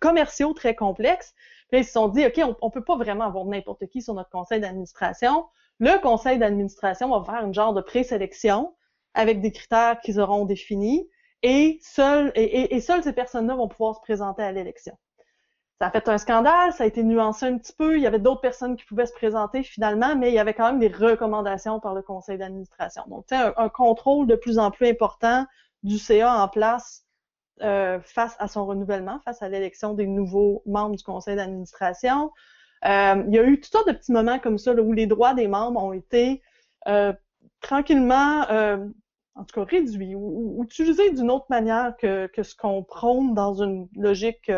[0.00, 1.32] commerciaux très complexes.
[1.70, 4.14] Puis ils se sont dit, OK, on, ne peut pas vraiment avoir n'importe qui sur
[4.14, 5.46] notre conseil d'administration.
[5.78, 8.74] Le conseil d'administration va faire une genre de présélection
[9.14, 11.08] avec des critères qu'ils auront définis
[11.42, 11.80] et
[12.34, 14.96] et, et seules ces personnes-là vont pouvoir se présenter à l'élection.
[15.82, 17.96] Ça a fait un scandale, ça a été nuancé un petit peu.
[17.96, 20.66] Il y avait d'autres personnes qui pouvaient se présenter finalement, mais il y avait quand
[20.66, 23.02] même des recommandations par le conseil d'administration.
[23.08, 25.44] Donc, tu un, un contrôle de plus en plus important
[25.82, 27.04] du CA en place
[27.62, 32.30] euh, face à son renouvellement, face à l'élection des nouveaux membres du conseil d'administration.
[32.84, 35.34] Euh, il y a eu toutes sortes de petits moments comme ça où les droits
[35.34, 36.42] des membres ont été
[36.86, 37.12] euh,
[37.60, 38.42] tranquillement,
[39.34, 43.60] en tout cas réduits ou, utilisés d'une autre manière que, que ce qu'on prône dans
[43.60, 44.48] une logique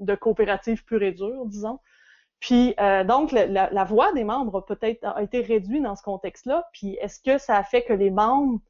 [0.00, 1.80] de coopérative pure et dure, disons.
[2.40, 6.68] Puis euh, donc la, voix des membres a peut-être a été réduite dans ce contexte-là.
[6.72, 8.60] Puis est-ce que ça a fait que les membres,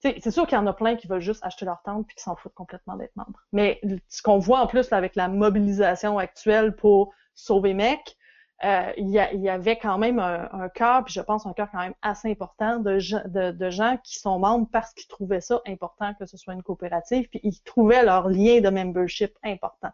[0.00, 2.22] c'est sûr qu'il y en a plein qui veulent juste acheter leur tente puis qui
[2.22, 3.40] s'en foutent complètement d'être membres.
[3.52, 8.16] Mais ce qu'on voit en plus avec la mobilisation actuelle pour sauver MEC,
[8.64, 11.94] euh, il, y avait quand même un, cœur, puis je pense un cœur quand même
[12.02, 16.24] assez important de, de, de gens qui sont membres parce qu'ils trouvaient ça important que
[16.24, 19.90] ce soit une coopérative, puis ils trouvaient leur lien de membership important.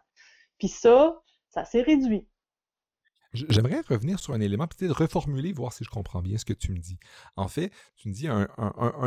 [0.61, 1.19] Puis ça,
[1.49, 2.27] ça s'est réduit.
[3.33, 6.71] J'aimerais revenir sur un élément, peut-être reformuler, voir si je comprends bien ce que tu
[6.71, 6.99] me dis.
[7.35, 8.47] En fait, tu me dis un,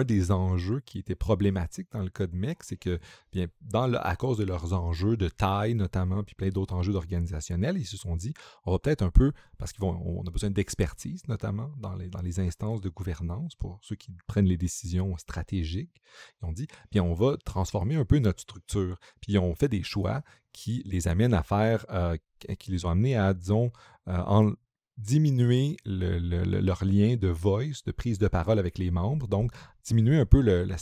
[0.05, 2.99] des enjeux qui était problématique dans le cas de MEC, c'est que,
[3.31, 7.77] bien, dans à cause de leurs enjeux de taille notamment, puis plein d'autres enjeux organisationnels,
[7.77, 11.71] ils se sont dit, on va peut-être un peu, parce qu'on a besoin d'expertise notamment
[11.77, 16.01] dans les, dans les instances de gouvernance pour ceux qui prennent les décisions stratégiques.
[16.43, 18.99] Ils ont dit, bien, on va transformer un peu notre structure.
[19.21, 20.23] Puis ils ont fait des choix
[20.55, 22.17] qui les amènent à faire, euh,
[22.59, 23.71] qui les ont amenés à, disons,
[24.09, 24.53] euh, en,
[24.97, 29.51] diminuer leur lien de voice, de prise de parole avec les membres, donc
[29.85, 30.79] diminuer un peu la,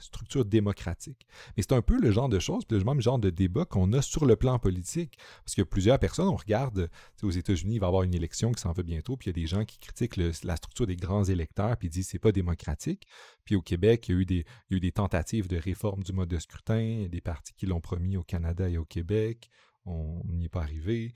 [0.00, 1.26] structure démocratique.
[1.56, 4.02] Mais c'est un peu le genre de choses, le même genre de débat qu'on a
[4.02, 6.90] sur le plan politique, parce que plusieurs personnes, on regarde,
[7.22, 9.38] aux États-Unis, il va y avoir une élection qui s'en veut bientôt, puis il y
[9.38, 13.06] a des gens qui critiquent la structure des grands électeurs, puis disent c'est pas démocratique.
[13.44, 15.56] Puis au Québec, il y, a eu des, il y a eu des tentatives de
[15.56, 19.50] réforme du mode de scrutin, des partis qui l'ont promis au Canada et au Québec
[19.86, 21.12] on n'y est pas arrivé.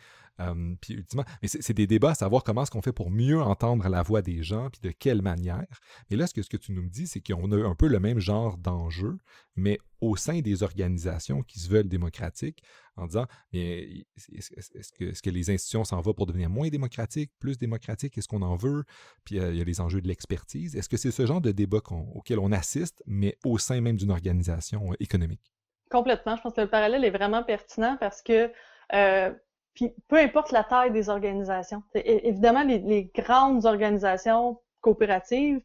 [0.80, 3.88] puis ultimement, mais c'est des débats à savoir comment est-ce qu'on fait pour mieux entendre
[3.88, 5.66] la voix des gens, puis de quelle manière.
[6.10, 8.58] Mais là, ce que, tu nous dis, c'est qu'on a un peu le même genre
[8.58, 9.18] d'enjeu,
[9.56, 12.62] mais au sein des organisations qui se veulent démocratiques,
[12.96, 18.28] en disant, est-ce que, les institutions s'en vont pour devenir moins démocratiques, plus démocratiques, est-ce
[18.28, 18.84] qu'on en veut?
[19.24, 20.76] Puis il y a les enjeux de l'expertise.
[20.76, 21.80] Est-ce que c'est ce genre de débat
[22.14, 25.53] auquel on assiste, mais au sein même d'une organisation économique?
[25.94, 26.34] Complètement.
[26.34, 28.50] Je pense que le parallèle est vraiment pertinent parce que
[28.92, 29.30] euh,
[29.74, 31.84] puis peu importe la taille des organisations.
[31.94, 35.60] Évidemment, les, grandes organisations coopératives,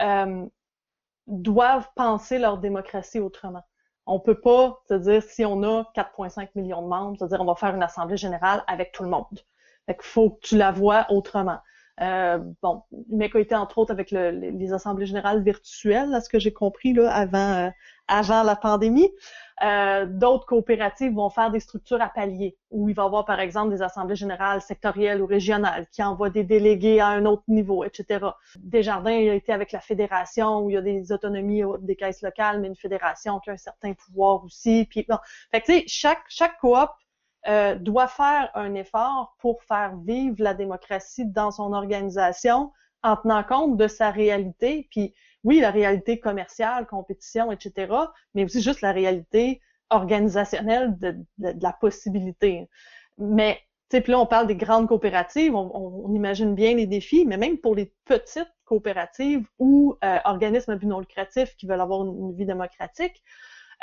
[0.00, 0.46] euh,
[1.26, 3.64] doivent penser leur démocratie autrement.
[4.06, 7.44] On peut pas se dire si on a 4,5 millions de membres, se dire on
[7.44, 9.40] va faire une assemblée générale avec tout le monde.
[9.86, 11.58] Fait qu'il faut que tu la vois autrement.
[12.00, 16.38] Euh, bon, MEC a entre autres avec le, les assemblées générales virtuelles, à ce que
[16.38, 17.70] j'ai compris là, avant,
[18.08, 19.10] avant la pandémie.
[19.62, 23.38] Euh, D'autres coopératives vont faire des structures à paliers, où il va y avoir par
[23.38, 27.84] exemple des assemblées générales sectorielles ou régionales qui envoient des délégués à un autre niveau,
[27.84, 28.26] etc.
[28.58, 32.60] Desjardins a été avec la fédération, où il y a des autonomies des caisses locales,
[32.60, 34.86] mais une fédération qui a un certain pouvoir aussi.
[34.90, 35.18] Puis bon,
[35.52, 36.90] fait que tu sais, chaque chaque coop
[37.48, 42.72] euh, doit faire un effort pour faire vivre la démocratie dans son organisation
[43.02, 44.86] en tenant compte de sa réalité.
[44.90, 45.12] Puis
[45.44, 47.92] oui, la réalité commerciale, compétition, etc.,
[48.34, 52.68] mais aussi juste la réalité organisationnelle de, la possibilité.
[53.18, 53.58] Mais
[53.90, 57.36] tu sais, puis là, on parle des grandes coopératives, on, imagine bien les défis, mais
[57.36, 62.04] même pour les petites coopératives ou euh, organismes à but non lucratif qui veulent avoir
[62.04, 63.22] une vie démocratique,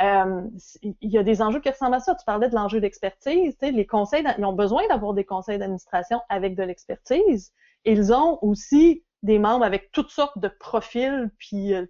[0.01, 0.43] euh,
[0.83, 2.15] il y a des enjeux qui ressemblent à ça.
[2.15, 3.55] Tu parlais de l'enjeu d'expertise.
[3.61, 7.51] Les conseils, ils ont besoin d'avoir des conseils d'administration avec de l'expertise.
[7.83, 11.85] Ils ont aussi des membres avec toutes sortes de profils puis, euh,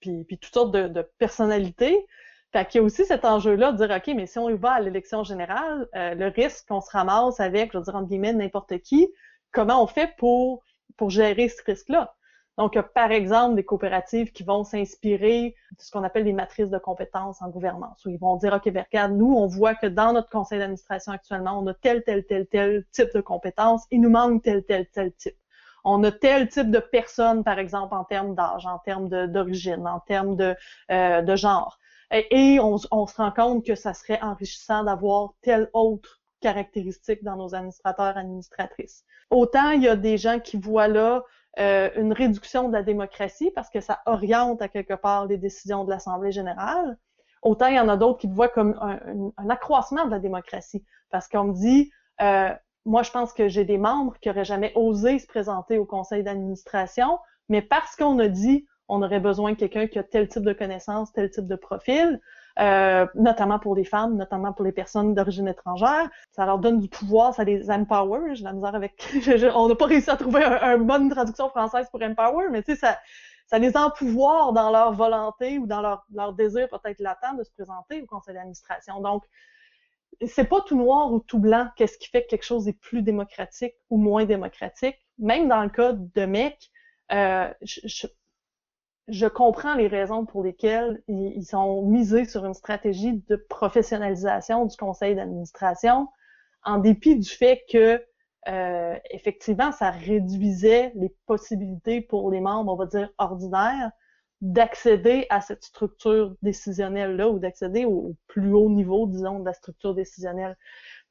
[0.00, 2.06] puis, puis, toutes sortes de, de personnalités.
[2.52, 4.72] Fait qu'il y a aussi cet enjeu-là de dire, OK, mais si on y va
[4.72, 8.34] à l'élection générale, euh, le risque qu'on se ramasse avec, je veux dire, entre guillemets,
[8.34, 9.08] n'importe qui,
[9.52, 10.62] comment on fait pour,
[10.96, 12.14] pour gérer ce risque-là?
[12.58, 16.78] Donc, par exemple des coopératives qui vont s'inspirer de ce qu'on appelle des matrices de
[16.78, 20.12] compétences en gouvernance, où ils vont dire, OK, ben, regarde, nous, on voit que dans
[20.12, 24.10] notre conseil d'administration actuellement, on a tel, tel, tel, tel type de compétences, il nous
[24.10, 25.36] manque tel, tel, tel type.
[25.84, 30.00] On a tel type de personnes, par exemple, en termes d'âge, en termes d'origine, en
[30.00, 30.54] termes de,
[30.90, 31.78] euh, genre.
[32.10, 37.36] Et, on, on se rend compte que ça serait enrichissant d'avoir telle autre caractéristique dans
[37.36, 39.04] nos administrateurs, administratrices.
[39.30, 41.24] Autant il y a des gens qui voient là
[41.58, 45.84] euh, une réduction de la démocratie parce que ça oriente à quelque part les décisions
[45.84, 46.98] de l'Assemblée générale.
[47.42, 50.84] Autant il y en a d'autres qui le voient comme un, accroissement de la démocratie
[51.10, 51.90] parce qu'on me dit,
[52.20, 52.50] euh,
[52.84, 56.22] moi je pense que j'ai des membres qui auraient jamais osé se présenter au conseil
[56.22, 57.18] d'administration,
[57.48, 60.52] mais parce qu'on a dit on aurait besoin de quelqu'un qui a tel type de
[60.52, 62.20] connaissances, tel type de profil,
[62.58, 66.10] euh, notamment pour les femmes, notamment pour les personnes d'origine étrangère.
[66.32, 68.34] Ça leur donne du pouvoir, ça les empower.
[68.34, 69.02] J'ai la misère avec...
[69.54, 72.72] on n'a pas réussi à trouver un, une bonne traduction française pour empower, mais tu
[72.72, 72.98] sais, ça,
[73.46, 77.50] ça les empouvoir dans leur volonté ou dans leur, leur désir peut-être latent de se
[77.52, 79.00] présenter au conseil d'administration.
[79.00, 79.24] Donc,
[80.26, 83.02] c'est pas tout noir ou tout blanc qu'est-ce qui fait que quelque chose est plus
[83.02, 84.96] démocratique ou moins démocratique.
[85.18, 86.70] Même dans le cas de MEC,
[87.12, 88.06] euh, je,
[89.08, 94.76] je comprends les raisons pour lesquelles ils, sont misés sur une stratégie de professionnalisation du
[94.76, 96.08] conseil d'administration,
[96.64, 98.02] en dépit du fait que
[98.48, 103.92] euh, effectivement, ça réduisait les possibilités pour les membres, on va dire, ordinaires,
[104.42, 109.94] d'accéder à cette structure décisionnelle-là ou d'accéder au, plus haut niveau, disons, de la structure
[109.94, 110.58] décisionnelle.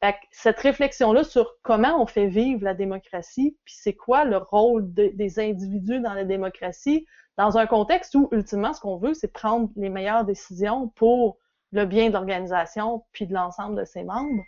[0.03, 4.93] Fait cette réflexion-là sur comment on fait vivre la démocratie, puis c'est quoi le rôle
[4.93, 9.69] des individus dans la démocratie, dans un contexte où, ultimement, ce qu'on veut, c'est prendre
[9.77, 11.37] les meilleures décisions pour
[11.71, 14.43] le bien de l'organisation puis de l'ensemble de ses membres,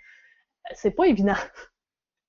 [0.74, 1.36] c'est pas évident.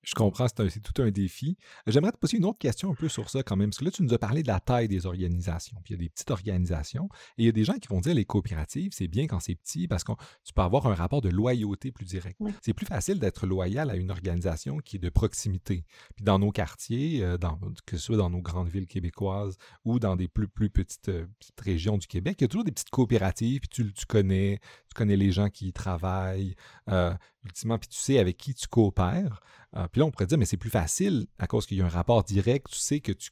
[0.05, 1.57] Je comprends, c'est tout un défi.
[1.87, 3.91] J'aimerais te poser une autre question un peu sur ça quand même, parce que là,
[3.91, 5.77] tu nous as parlé de la taille des organisations.
[5.83, 7.99] Puis il y a des petites organisations, et il y a des gens qui vont
[7.99, 10.11] dire les coopératives, c'est bien quand c'est petit, parce que
[10.43, 12.39] tu peux avoir un rapport de loyauté plus direct.
[12.61, 15.85] C'est plus facile d'être loyal à une organisation qui est de proximité.
[16.15, 19.99] Puis dans nos quartiers, euh, dans, que ce soit dans nos grandes villes québécoises ou
[19.99, 21.25] dans des plus, plus petites, euh,
[21.61, 24.93] régions du Québec, il y a toujours des petites coopératives, puis tu, tu connais, tu
[24.93, 26.55] connais les gens qui y travaillent,
[26.89, 27.13] euh,
[27.45, 29.41] ultimement, puis tu sais avec qui tu coopères.
[29.75, 31.85] Euh, puis là, on pourrait dire, mais c'est plus facile à cause qu'il y a
[31.85, 33.29] un rapport direct, tu sais que tu,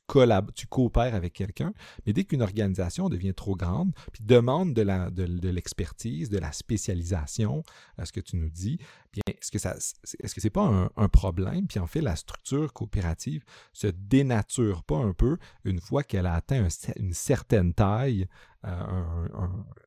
[0.56, 1.74] tu coopères avec quelqu'un.
[2.06, 6.52] Mais dès qu'une organisation devient trop grande, puis demande de, la, de, l'expertise, de la
[6.52, 7.64] spécialisation,
[7.98, 8.78] à ce que tu nous dis,
[9.14, 11.68] bien, est-ce que est-ce que c'est pas un, problème?
[11.68, 16.34] Puis en fait, la structure coopérative se dénature pas un peu une fois qu'elle a
[16.34, 18.28] atteint une certaine taille,
[18.66, 19.28] euh,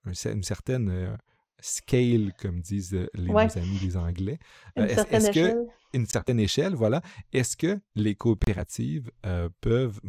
[0.05, 1.17] une certaine euh,
[1.67, 4.39] scale, comme disent euh, les amis des Anglais.
[4.77, 5.67] Une euh, certaine échelle.
[5.93, 7.03] une certaine échelle, voilà.
[7.33, 10.01] Est-ce que les coopératives euh, peuvent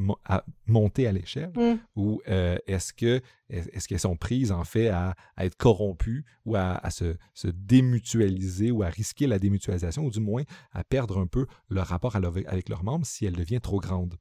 [0.68, 1.80] monter à l'échelle mmh.
[1.96, 7.16] ou est-ce que est-ce qu'elles sont prises en fait à, être corrompues ou à, se,
[7.46, 10.44] démutualiser ou à risquer la démutualisation ou du moins
[10.74, 14.16] à perdre un peu leur rapport avec leurs membres si elle devient trop grande?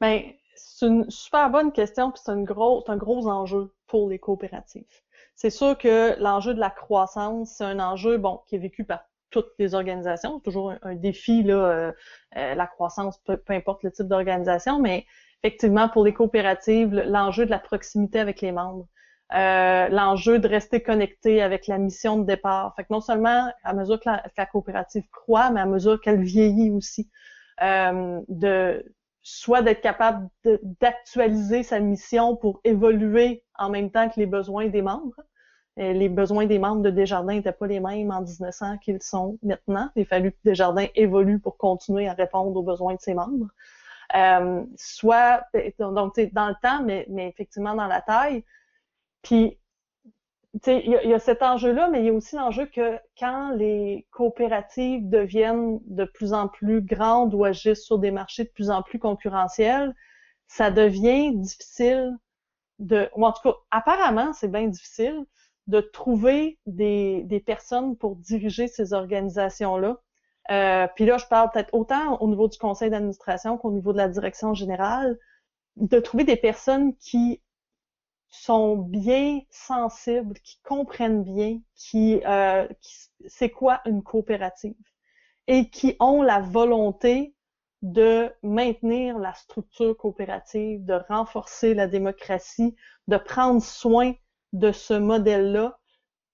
[0.00, 0.22] Bien,
[0.54, 4.84] c'est une super bonne question, puis c'est un gros enjeu pour les coopératives.
[5.34, 9.04] C'est sûr que l'enjeu de la croissance, c'est un enjeu, bon, qui est vécu par
[9.30, 10.36] toutes les organisations.
[10.36, 11.92] C'est toujours un, défi, là, euh,
[12.36, 15.06] euh, la croissance, peu, importe le type d'organisation, mais
[15.42, 18.86] effectivement, pour les coopératives, l'enjeu de la proximité avec les membres,
[19.34, 22.74] euh, l'enjeu de rester connecté avec la mission de départ.
[22.76, 26.70] Fait que non seulement à mesure que la, coopérative croît, mais à mesure qu'elle vieillit
[26.70, 27.10] aussi,
[27.60, 28.84] de
[29.22, 30.28] soit d'être capable
[30.80, 35.14] d'actualiser sa mission pour évoluer en même temps que les besoins des membres,
[35.78, 39.38] euh, les besoins des membres de Desjardins n'étaient pas les mêmes en 1900 qu'ils sont
[39.42, 39.88] maintenant.
[39.96, 43.48] Il a fallu que Desjardins évolue pour continuer à répondre aux besoins de ses membres.
[44.14, 45.42] Euh, soit
[45.78, 48.44] donc dans le temps, mais, mais effectivement dans la taille.
[49.22, 49.58] Puis
[50.66, 54.06] il y, y, a cet enjeu-là, mais il y a aussi l'enjeu que quand les
[54.10, 58.82] coopératives deviennent de plus en plus grandes ou agissent sur des marchés de plus en
[58.82, 59.94] plus concurrentiels,
[60.48, 62.16] ça devient difficile
[62.78, 65.24] de, ou en tout cas, apparemment, c'est bien difficile
[65.68, 69.96] de trouver des, des personnes pour diriger ces organisations-là.
[70.50, 73.98] Euh, puis là, je parle peut-être autant au niveau du conseil d'administration qu'au niveau de
[73.98, 75.18] la direction générale,
[75.76, 77.40] de trouver des personnes qui
[78.32, 82.66] sont bien sensibles, qui comprennent bien, qui, euh,
[83.26, 84.74] c'est quoi une coopérative
[85.46, 87.34] et qui ont la volonté
[87.82, 92.76] de maintenir la structure coopérative, de renforcer la démocratie,
[93.08, 94.14] de prendre soin
[94.52, 95.78] de ce modèle-là.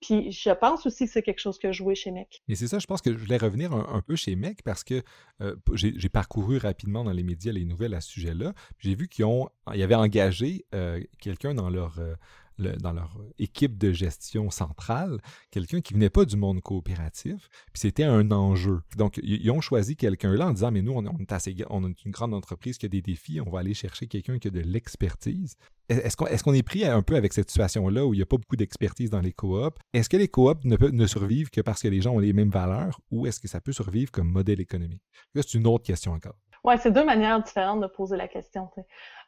[0.00, 2.42] Puis je pense aussi que c'est quelque chose que joué chez MEC.
[2.48, 5.02] Et c'est ça, je pense que je voulais revenir un, peu chez MEC parce que
[5.40, 8.52] euh, j'ai parcouru rapidement dans les médias les nouvelles à ce sujet-là.
[8.78, 12.14] J'ai vu qu'ils ont, ils avaient engagé euh, quelqu'un dans leur euh,
[12.58, 15.18] dans leur équipe de gestion centrale,
[15.50, 18.80] quelqu'un qui venait pas du monde coopératif, puis c'était un enjeu.
[18.96, 21.88] Donc, ils ont choisi quelqu'un là en disant, mais nous, on, est assez, on a
[21.88, 24.60] une grande entreprise qui a des défis, on va aller chercher quelqu'un qui a de
[24.60, 25.56] l'expertise.
[25.88, 28.26] Est-ce qu'on est, qu'on est, pris un peu avec cette situation-là où il n'y a
[28.26, 29.78] pas beaucoup d'expertise dans les coops?
[29.94, 32.50] Est-ce que les coops ne, ne survivent que parce que les gens ont les mêmes
[32.50, 35.02] valeurs ou est-ce que ça peut survivre comme modèle économique?
[35.34, 36.36] Là, c'est une autre question encore.
[36.68, 38.68] Oui, c'est deux manières différentes de poser la question.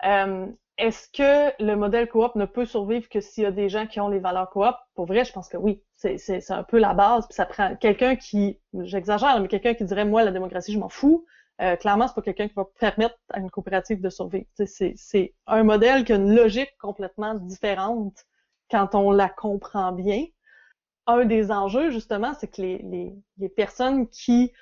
[0.05, 3.87] Euh, est-ce que le modèle coop ne peut survivre que s'il y a des gens
[3.87, 4.75] qui ont les valeurs coop?
[4.95, 5.83] Pour vrai, je pense que oui.
[5.95, 7.27] C'est un peu la base.
[7.27, 10.91] Puis ça prend quelqu'un qui, j'exagère, mais quelqu'un qui dirait moi la démocratie, je m'en
[10.91, 11.25] fous.
[11.63, 14.45] Euh, clairement, c'est pas quelqu'un qui va permettre à une coopérative de survivre.
[14.67, 18.27] C'est un modèle qui a une logique complètement différente
[18.71, 20.27] quand on la comprend bien.
[21.07, 24.53] Un des enjeux, justement, c'est que les, personnes qui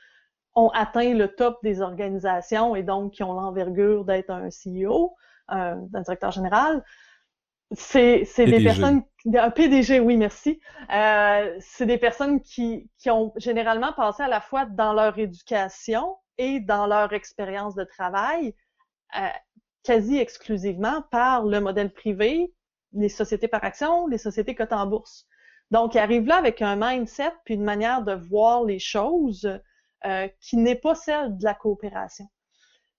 [0.58, 5.14] ont atteint le top des organisations et donc qui ont l'envergure d'être un CEO,
[5.52, 6.84] euh, d'un directeur général.
[7.72, 10.58] C'est des personnes, un PDG, oui, merci.
[10.92, 16.16] Euh, c'est des personnes qui, qui ont généralement passé à la fois dans leur éducation
[16.38, 18.54] et dans leur expérience de travail,
[19.16, 19.28] euh,
[19.84, 22.52] quasi exclusivement par le modèle privé,
[22.94, 25.26] les sociétés par action, les sociétés cotées en bourse.
[25.70, 29.46] Donc, ils arrivent là avec un mindset puis une manière de voir les choses
[30.06, 32.28] euh, qui n'est pas celle de la coopération.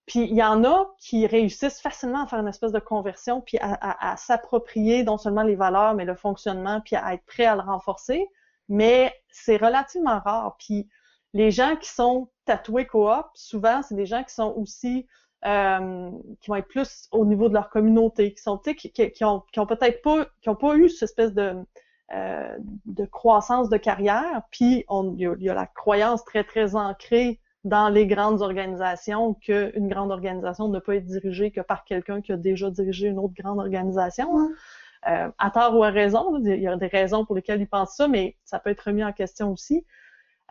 [0.06, 3.60] Puis il y en a qui réussissent facilement à faire une espèce de conversion, puis
[3.62, 7.62] à, s'approprier non seulement les valeurs, mais le fonctionnement, puis à être prêt à le
[7.62, 8.28] renforcer.
[8.70, 10.56] Mais c'est relativement rare.
[10.58, 10.90] Puis
[11.34, 15.06] les gens qui sont tatoués coop, souvent, c'est des gens qui sont aussi
[15.46, 19.44] euh, qui vont être plus au niveau de leur communauté, qui sont, qui, qui, ont,
[19.54, 21.56] qui ont peut-être pas, qui ont pas eu cette espèce de
[22.14, 27.40] euh, de croissance de carrière, puis il y, y, a la croyance très très ancrée
[27.64, 32.32] dans les grandes organisations qu'une grande organisation ne peut être dirigée que par quelqu'un qui
[32.32, 34.40] a déjà dirigé une autre grande organisation.
[34.40, 34.50] Hein.
[35.08, 37.96] Euh, à tort ou à raison, il y a des raisons pour lesquelles ils pensent
[37.96, 39.86] ça, mais ça peut être remis en question aussi,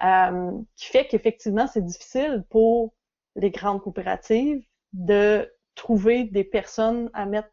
[0.04, 2.94] euh, qui fait qu'effectivement, c'est difficile pour
[3.36, 7.50] les grandes coopératives de trouver des personnes à mettre,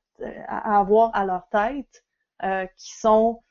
[0.47, 2.05] à avoir à leur tête
[2.43, 3.41] euh, qui sont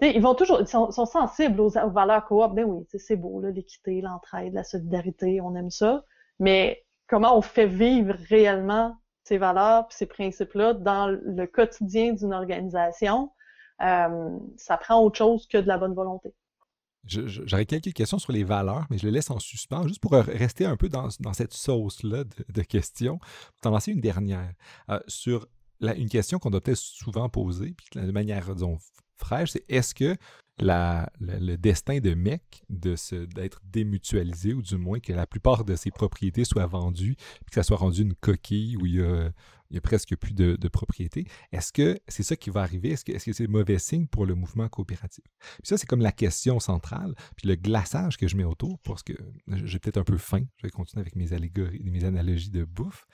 [0.00, 2.54] ils vont toujours, ils sont, sensibles aux, valeurs coop.
[2.54, 6.04] Ben oui, c'est beau, l'équité, l'entraide, la solidarité, on aime ça.
[6.38, 13.32] Mais comment on fait vivre réellement ces valeurs, ces principes-là dans le quotidien d'une organisation,
[13.82, 16.32] euh, ça prend autre chose que de la bonne volonté.
[17.06, 20.64] J'aurais quelques questions sur les valeurs, mais je les laisse en suspens, juste pour rester
[20.64, 23.18] un peu dans, cette sauce-là de, questions.
[23.18, 24.52] Pour t'en lancer une dernière.
[24.90, 25.46] Euh, sur
[25.80, 28.78] une question qu'on doit peut-être souvent poser, puis de manière, disons,
[29.16, 30.16] fraîche, c'est est-ce que
[30.58, 36.44] le, destin de Mec d'être démutualisé, ou du moins que la plupart de ses propriétés
[36.44, 40.34] soient vendues, puis que ça soit rendu une coquille où il y a, presque plus
[40.34, 42.90] de, propriétés, est-ce que c'est ça qui va arriver?
[42.90, 45.24] Est-ce que c'est mauvais signe pour le mouvement coopératif?
[45.38, 47.14] Puis ça, c'est comme la question centrale.
[47.36, 49.12] Puis le glaçage que je mets autour, parce que
[49.64, 53.06] j'ai peut-être un peu faim, je vais continuer avec mes allégories, mes analogies de bouffe.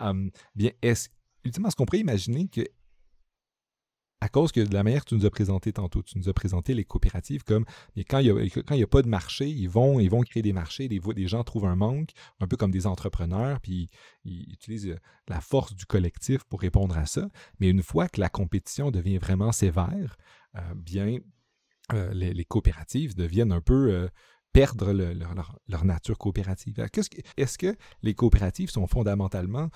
[0.00, 1.08] Hum, bien, est-ce,
[1.44, 2.62] ultimement, est-ce qu'on pourrait imaginer que
[4.20, 6.32] à cause que de la manière que tu nous as présenté tantôt, tu nous as
[6.32, 7.64] présenté les coopératives comme
[7.96, 8.32] mais quand il
[8.70, 11.44] n'y a, pas de marché, ils vont, ils vont créer des marchés, des, des gens
[11.44, 12.10] trouvent un manque,
[12.40, 13.90] un peu comme des entrepreneurs, puis
[14.24, 14.98] ils, utilisent euh,
[15.28, 17.28] la force du collectif pour répondre à ça.
[17.60, 20.16] Mais une fois que la compétition devient vraiment sévère,
[20.56, 21.18] euh, bien,
[21.92, 24.08] euh, les, coopératives deviennent un peu
[24.52, 26.84] perdre leur, nature coopérative.
[27.36, 29.70] Est-ce que les coopératives sont fondamentalement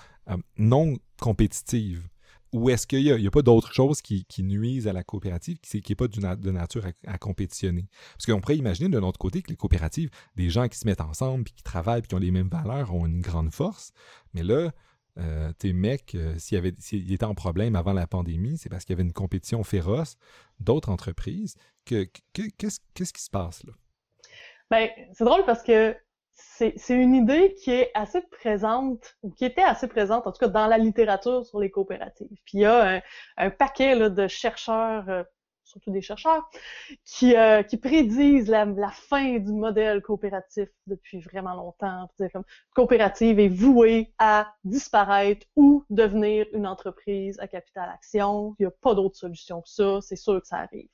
[0.57, 2.07] non compétitives?
[2.53, 5.95] Ou est-ce qu'il n'y a, pas d'autres choses qui, nuisent à la coopérative, qui n'est
[5.95, 7.87] pas de nature à, compétitionner?
[8.13, 11.01] Parce qu'on pourrait imaginer de l'autre côté que les coopératives, des gens qui se mettent
[11.01, 13.91] ensemble, puis qui travaillent, puis qui ont les mêmes valeurs, ont une grande force.
[14.33, 14.71] Mais là,
[15.19, 18.97] euh, tes mecs, euh, s'ils étaient en problème avant la pandémie, c'est parce qu'il y
[18.97, 20.15] avait une compétition féroce
[20.59, 21.55] d'autres entreprises.
[21.85, 23.73] Qu'est-ce qui se passe là?
[24.71, 25.95] Ben, c'est drôle parce que
[26.35, 30.47] c'est une idée qui est assez présente, ou qui était assez présente, en tout cas
[30.47, 32.37] dans la littérature sur les coopératives.
[32.45, 33.01] Puis il y a
[33.37, 35.23] un, paquet de chercheurs, euh,
[35.63, 36.49] surtout des chercheurs,
[37.05, 42.09] qui, euh, prédisent la, la, fin du modèle coopératif depuis vraiment longtemps.
[42.31, 42.43] Comme,
[42.75, 48.55] coopérative est vouée à disparaître ou devenir une entreprise à capital action.
[48.59, 49.99] Il n'y a pas d'autre solution que ça.
[50.01, 50.89] C'est sûr que ça arrive.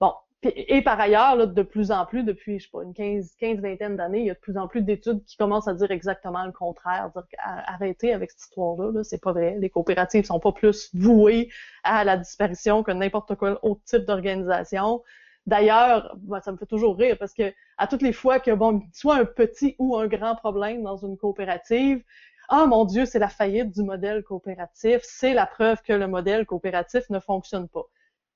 [0.00, 3.34] Bon, et par ailleurs, là, de plus en plus, depuis, je sais pas, une quinze,
[3.38, 5.90] quinze vingtaine d'années, il y a de plus en plus d'études qui commencent à dire
[5.92, 9.56] exactement le contraire, dire arrêtez avec cette histoire-là, -là, c'est pas vrai.
[9.58, 11.48] Les coopératives sont pas plus vouées
[11.84, 15.02] à la disparition que n'importe quel autre type d'organisation.
[15.46, 19.16] D'ailleurs, ça me fait toujours rire parce que à toutes les fois que bon, soit
[19.16, 22.02] un petit ou un grand problème dans une coopérative,
[22.48, 26.46] ah mon Dieu, c'est la faillite du modèle coopératif, c'est la preuve que le modèle
[26.46, 27.84] coopératif ne fonctionne pas.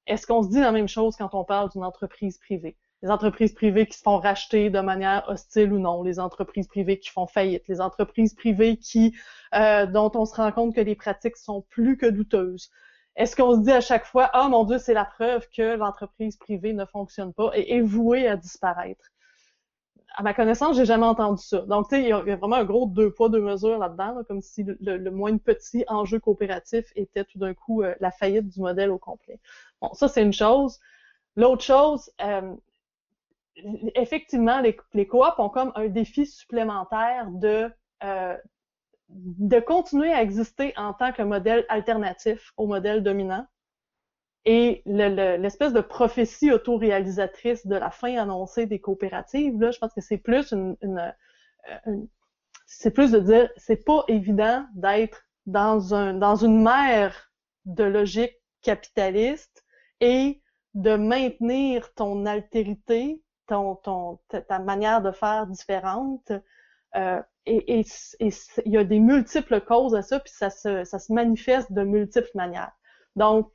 [0.06, 2.76] Est-ce qu'on se dit la même chose quand on parle d'une entreprise privée?
[3.02, 6.98] Les entreprises privées qui se font racheter de manière hostile ou non, les entreprises privées
[6.98, 8.78] qui font faillite, les entreprises privées
[9.54, 12.70] euh, dont on se rend compte que les pratiques sont plus que douteuses.
[13.16, 16.36] Est-ce qu'on se dit à chaque fois, ah mon Dieu, c'est la preuve que l'entreprise
[16.36, 19.10] privée ne fonctionne pas et est vouée à disparaître?
[20.16, 21.60] À ma connaissance, j'ai jamais entendu ça.
[21.62, 24.40] Donc, tu sais, il y, a vraiment un gros deux poids, deux mesures là-dedans, comme
[24.40, 28.60] si le, le, moins petit enjeu coopératif était tout d'un coup euh, la faillite du
[28.60, 29.38] modèle au complet.
[29.82, 30.80] Bon, ça, c'est une chose.
[31.36, 32.54] L'autre chose, euh,
[33.94, 37.70] effectivement, les, les coops ont comme un défi supplémentaire de,
[38.02, 38.36] euh,
[39.10, 43.46] de continuer à exister en tant que modèle alternatif au modèle dominant.
[44.48, 50.00] Et l'espèce de prophétie autoréalisatrice de la fin annoncée des coopératives, là, je pense que
[50.00, 51.96] c'est plus une, euh,
[52.64, 57.32] c'est plus de dire c'est pas évident d'être dans un dans une mer
[57.64, 59.64] de logique capitaliste
[60.00, 60.40] et
[60.74, 66.30] de maintenir ton altérité, ton, ton ta manière de faire différente.
[66.94, 67.82] Euh, et
[68.20, 71.82] il y a des multiples causes à ça, puis ça se, ça se manifeste de
[71.82, 72.72] multiples manières.
[73.16, 73.52] Donc,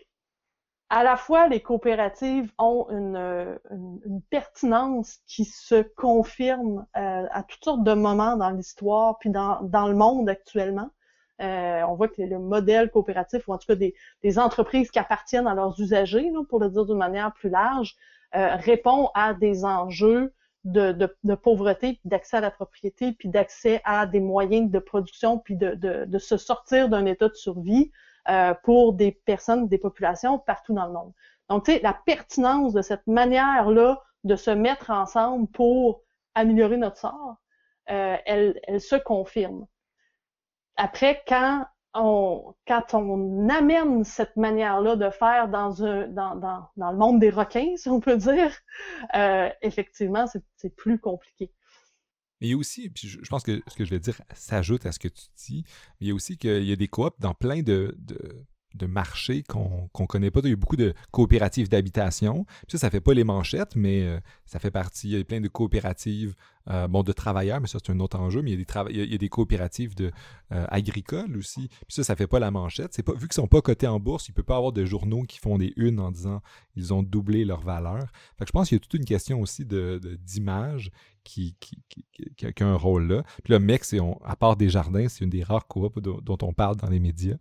[0.92, 7.64] à la fois, les coopératives ont une, une, pertinence qui se confirme euh, à toutes
[7.64, 10.90] sortes de moments dans l'histoire puis dans, dans le monde actuellement.
[11.42, 15.00] Euh, on voit que le modèle coopératif, ou en tout cas des, des entreprises qui
[15.00, 17.96] appartiennent à leurs usagers, pour le dire d'une manière plus large,
[18.36, 20.34] euh, répond à des enjeux
[20.66, 25.40] de, de, de pauvreté, d'accès à la propriété, puis d'accès à des moyens de production,
[25.40, 27.94] puis de, de se sortir d'un état de survie
[28.30, 31.14] euh, pour des personnes, des populations partout dans le monde.
[31.50, 36.02] Donc, tu sais, la pertinence de cette manière-là de se mettre ensemble pour
[36.36, 37.36] améliorer notre sort,
[37.90, 39.66] euh, elle, elle se confirme.
[40.78, 46.92] Après, quand on, quand on amène cette manière-là de faire dans, un, dans, dans, dans
[46.92, 48.52] le monde des requins, si on peut dire,
[49.16, 51.52] euh, effectivement, c'est plus compliqué.
[52.42, 54.86] Mais il y a aussi, puis je, pense que ce que je vais dire s'ajoute
[54.88, 55.64] à ce que tu dis,
[56.00, 58.46] mais il y a aussi qu'il y a des coops dans plein de, de
[58.86, 60.42] marchés qu'on ne connaît pas.
[60.44, 62.46] Il y a beaucoup de coopératives d'habitation.
[62.68, 65.10] Ça, ça fait pas les manchettes, mais euh, ça fait partie.
[65.10, 66.36] Il y a plein de coopératives
[66.70, 68.42] euh, de travailleurs, mais ça, c'est un autre enjeu.
[68.42, 70.12] Mais il y a des, coopératives de,
[70.52, 71.68] euh, agricoles aussi.
[71.68, 73.02] Puis ça, ça fait pas la manchette.
[73.02, 75.40] Pas, vu qu'ils sont pas cotés en bourse, il peut pas avoir de journaux qui
[75.40, 76.42] font des unes en disant
[76.76, 78.12] ils ont doublé leur valeur.
[78.38, 80.92] Fait je pense qu'il y a toute une question aussi de, d'image
[81.24, 83.24] qui, qui, a un rôle là.
[83.44, 86.54] Puis le mec, c'est à part des jardins, c'est une des rares coops dont on
[86.54, 87.38] parle dans les médias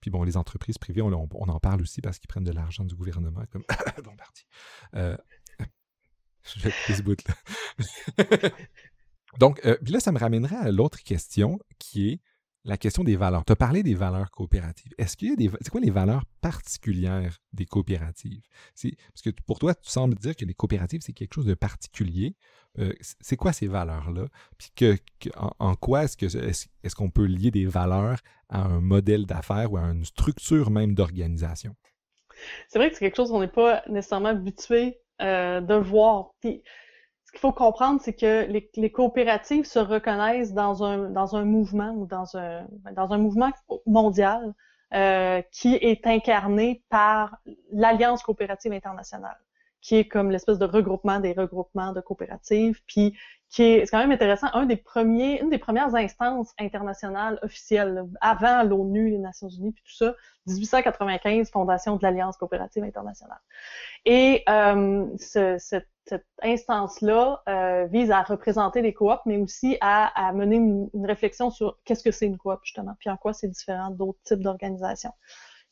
[0.00, 2.94] puis bon, les entreprises privées, on, en parle aussi parce qu'ils prennent de l'argent du
[2.94, 3.42] gouvernement.
[3.50, 3.64] Comme...
[4.04, 4.44] bon, parti.
[4.92, 7.34] Je vais ce bout là.
[9.38, 12.20] Donc, euh, là, ça me ramènerait à l'autre question qui est
[12.64, 13.44] la question des valeurs.
[13.44, 14.92] Tu as parlé des valeurs coopératives.
[14.98, 15.50] Est-ce qu'il y a des.
[15.60, 18.42] C'est quoi les valeurs particulières des coopératives?
[18.74, 22.36] Parce que pour toi, tu sembles dire que les coopératives, c'est quelque chose de particulier.
[22.78, 24.26] Euh, c'est quoi ces valeurs-là?
[24.56, 24.96] Puis que,
[25.58, 28.18] en, quoi est-ce que est-ce, qu'on peut lier des valeurs
[28.48, 31.74] à un modèle d'affaires ou à une structure même d'organisation?
[32.68, 36.34] c'est vrai que c'est quelque chose qu'on n'est pas nécessairement habitué euh, de voir.
[36.40, 36.62] Puis,
[37.24, 42.36] ce qu'il faut comprendre, c'est que les, coopératives se reconnaissent dans un, mouvement ou dans
[42.36, 43.50] un, dans un mouvement
[43.86, 44.54] mondial
[44.94, 47.36] euh, qui est incarné par
[47.70, 49.36] l'Alliance coopérative internationale,
[49.80, 53.16] qui est comme l'espèce de regroupement des regroupements de coopératives, puis
[53.50, 58.04] qui est, c'est quand même intéressant, un des premiers, une des premières instances internationales officielles,
[58.20, 60.14] avant l'ONU, les Nations Unies, puis tout ça,
[60.46, 63.40] 1895, fondation de l'Alliance coopérative internationale.
[64.04, 70.28] Et euh, ce, cette, cette instance-là euh, vise à représenter les coops, mais aussi à,
[70.28, 73.32] à mener une, une, réflexion sur qu'est-ce que c'est une coop, justement, puis en quoi
[73.32, 75.12] c'est différent d'autres types d'organisations.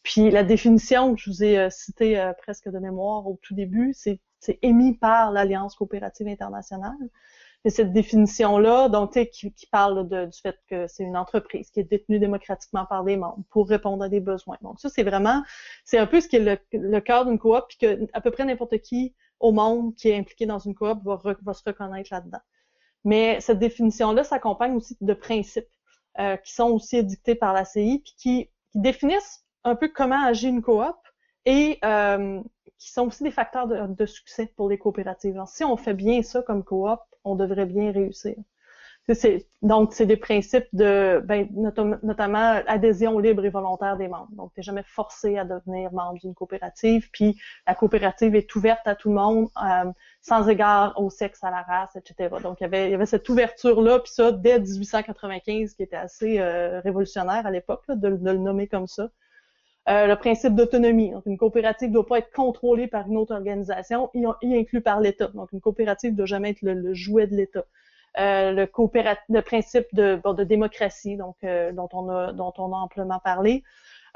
[0.07, 3.55] Puis la définition que je vous ai euh, citée euh, presque de mémoire au tout
[3.55, 4.21] début, c'est
[4.63, 6.95] émis par l'Alliance coopérative internationale
[7.69, 11.85] cette définition-là, donc, qui, qui parle de, du fait que c'est une entreprise qui est
[11.91, 14.57] détenue démocratiquement par des membres pour répondre à des besoins.
[14.63, 15.43] Donc, ça, c'est vraiment,
[15.85, 18.31] c'est un peu ce qui est le, le cœur d'une coop, puis que à peu
[18.31, 22.09] près n'importe qui au monde qui est impliqué dans une coop va, va se reconnaître
[22.13, 22.41] là-dedans.
[23.05, 25.67] Mais cette définition-là s'accompagne aussi de principes
[26.19, 30.25] euh, qui sont aussi édictés par la CI, puis qui, qui définissent un peu comment
[30.25, 30.97] agit une coop
[31.45, 32.41] et euh,
[32.79, 35.43] qui sont aussi des facteurs de, de succès pour les coopératives.
[35.47, 38.37] Si on fait bien ça comme coop, on devrait bien réussir.
[39.63, 41.49] donc, c'est des principes de, ben,
[42.03, 44.31] notamment adhésion libre et volontaire des membres.
[44.33, 47.37] Donc, tu n'es jamais forcé à devenir membre d'une coopérative, puis
[47.67, 49.91] la coopérative est ouverte à tout le monde, euh,
[50.23, 52.37] sans égard au sexe, à la race, etc.
[52.43, 57.47] Donc, il y avait, cette ouverture-là, puis ça, dès 1895, qui était assez euh, révolutionnaire
[57.47, 59.09] à l'époque, de, le nommer comme ça.
[59.89, 61.13] Euh, le principe d'autonomie.
[61.27, 65.01] Une coopérative ne doit pas être contrôlée par une autre organisation, y, y inclus par
[65.01, 65.29] l'État.
[65.29, 67.65] Donc, une coopérative ne doit jamais être le, jouet de l'État.
[68.19, 68.69] Euh, le,
[69.29, 73.63] le principe de, de démocratie, donc euh, dont on a dont on a amplement parlé.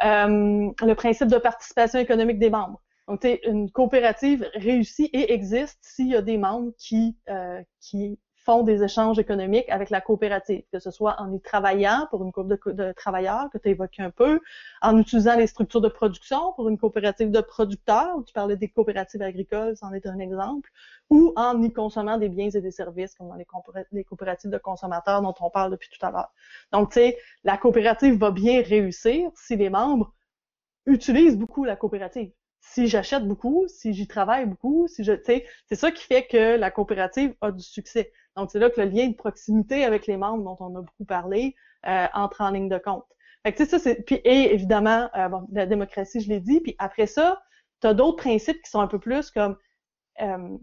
[0.05, 2.81] Euh, le principe de participation économique des membres.
[3.07, 8.18] Donc, une coopérative réussit et existe s'il y a des membres qui euh, qui
[8.51, 12.30] font des échanges économiques avec la coopérative, que ce soit en y travaillant pour une
[12.30, 14.40] groupe de, travailleurs que tu évoqué un peu,
[14.82, 19.22] en utilisant les structures de production pour une coopérative de producteurs, tu parlais des coopératives
[19.22, 20.68] agricoles, c'en est un exemple,
[21.11, 23.46] ou en y consommant des biens et des services, comme dans les,
[23.92, 26.32] les coopératives de consommateurs dont on parle depuis tout à l'heure.
[26.72, 30.12] Donc, tu sais, la coopérative va bien réussir si les membres
[30.86, 35.90] utilisent beaucoup la coopérative si j'achète beaucoup, si j'y travaille beaucoup, si je, c'est ça
[35.90, 38.12] qui fait que la coopérative a du succès.
[38.37, 41.05] Donc, c'est là que le lien de proximité avec les membres dont on a beaucoup
[41.05, 41.55] parlé
[41.87, 43.05] euh, entre en ligne de compte.
[43.45, 46.76] Fait que, ça, c'est, puis, et évidemment, euh, bon, la démocratie, je l'ai dit, puis
[46.78, 47.43] après ça,
[47.81, 49.57] tu as d'autres principes qui sont un peu plus comme
[50.20, 50.57] euh,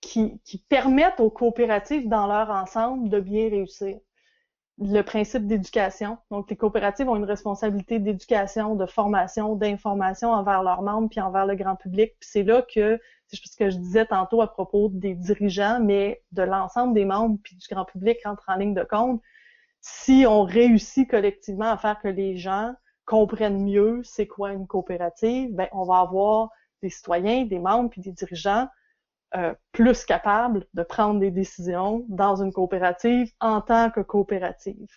[0.00, 3.98] qui, qui permettent aux coopératives dans leur ensemble de bien réussir
[4.80, 6.18] le principe d'éducation.
[6.30, 11.46] Donc, les coopératives ont une responsabilité d'éducation, de formation, d'information envers leurs membres puis envers
[11.46, 12.14] le grand public.
[12.20, 16.22] Puis c'est là que, c'est ce que je disais tantôt à propos des dirigeants, mais
[16.32, 19.22] de l'ensemble des membres puis du grand public entre en ligne de compte.
[19.80, 22.74] Si on réussit collectivement à faire que les gens
[23.04, 26.50] comprennent mieux c'est quoi une coopérative, ben on va avoir
[26.82, 28.68] des citoyens, des membres puis des dirigeants
[29.36, 34.88] euh, plus capable de prendre des décisions dans une coopérative en tant que coopérative.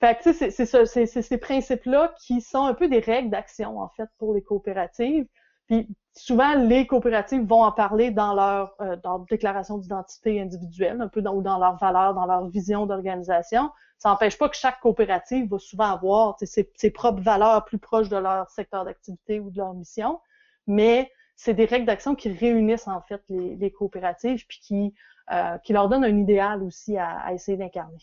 [0.00, 3.88] Fait que, c'est, c'est, c'est, ces principes-là qui sont un peu des règles d'action, en
[3.88, 5.26] fait, pour les coopératives.
[5.68, 11.08] Puis souvent, les coopératives vont en parler dans leur, euh, dans déclaration d'identité individuelle, un
[11.08, 13.70] peu ou dans leurs valeurs, dans leur vision d'organisation.
[13.98, 18.08] Ça n'empêche pas que chaque coopérative va souvent avoir ses, ses propres valeurs plus proches
[18.08, 20.20] de leur secteur d'activité ou de leur mission,
[20.66, 24.94] mais c'est des règles d'action qui réunissent en fait les, coopératives puis qui,
[25.32, 27.98] euh, qui leur donnent un idéal aussi à, essayer d'incarner.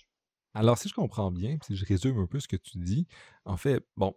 [0.53, 3.07] Alors, si je comprends bien, si je résume un peu ce que tu dis,
[3.43, 4.16] en fait, bon,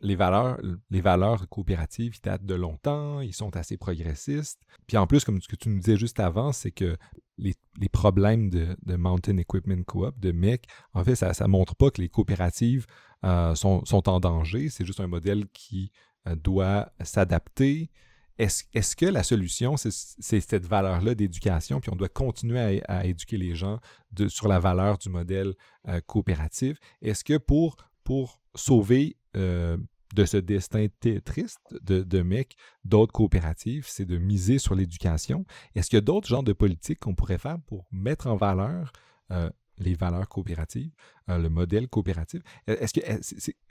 [0.00, 4.60] les valeurs, les valeurs coopératives, ils datent de longtemps, ils sont assez progressistes.
[4.86, 6.96] Puis en plus, comme ce que tu nous disais juste avant, c'est que
[7.38, 7.54] les,
[7.90, 12.08] problèmes de, Mountain Equipment Co-op, de MEC, en fait, ça ne montre pas que les
[12.08, 12.86] coopératives
[13.24, 14.68] euh, sont, en danger.
[14.68, 15.90] C'est juste un modèle qui
[16.28, 17.90] euh, doit s'adapter,
[18.36, 23.54] est-ce que la solution, c'est cette valeur-là d'éducation, puis on doit continuer à, éduquer les
[23.54, 23.78] gens
[24.26, 25.54] sur la valeur du modèle
[25.88, 26.78] euh, coopératif?
[27.00, 29.76] Est-ce que pour, pour sauver euh,
[30.14, 30.86] de ce destin
[31.24, 35.44] triste de, MEC d'autres coopératives, c'est de miser sur l'éducation?
[35.74, 38.92] Est-ce qu'il y a d'autres genres de politiques qu'on pourrait faire pour mettre en valeur
[39.32, 40.92] euh, les valeurs coopératives,
[41.26, 42.42] le modèle coopératif?
[42.68, 43.00] Est-ce que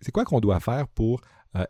[0.02, 1.22] c'est quoi qu'on doit faire pour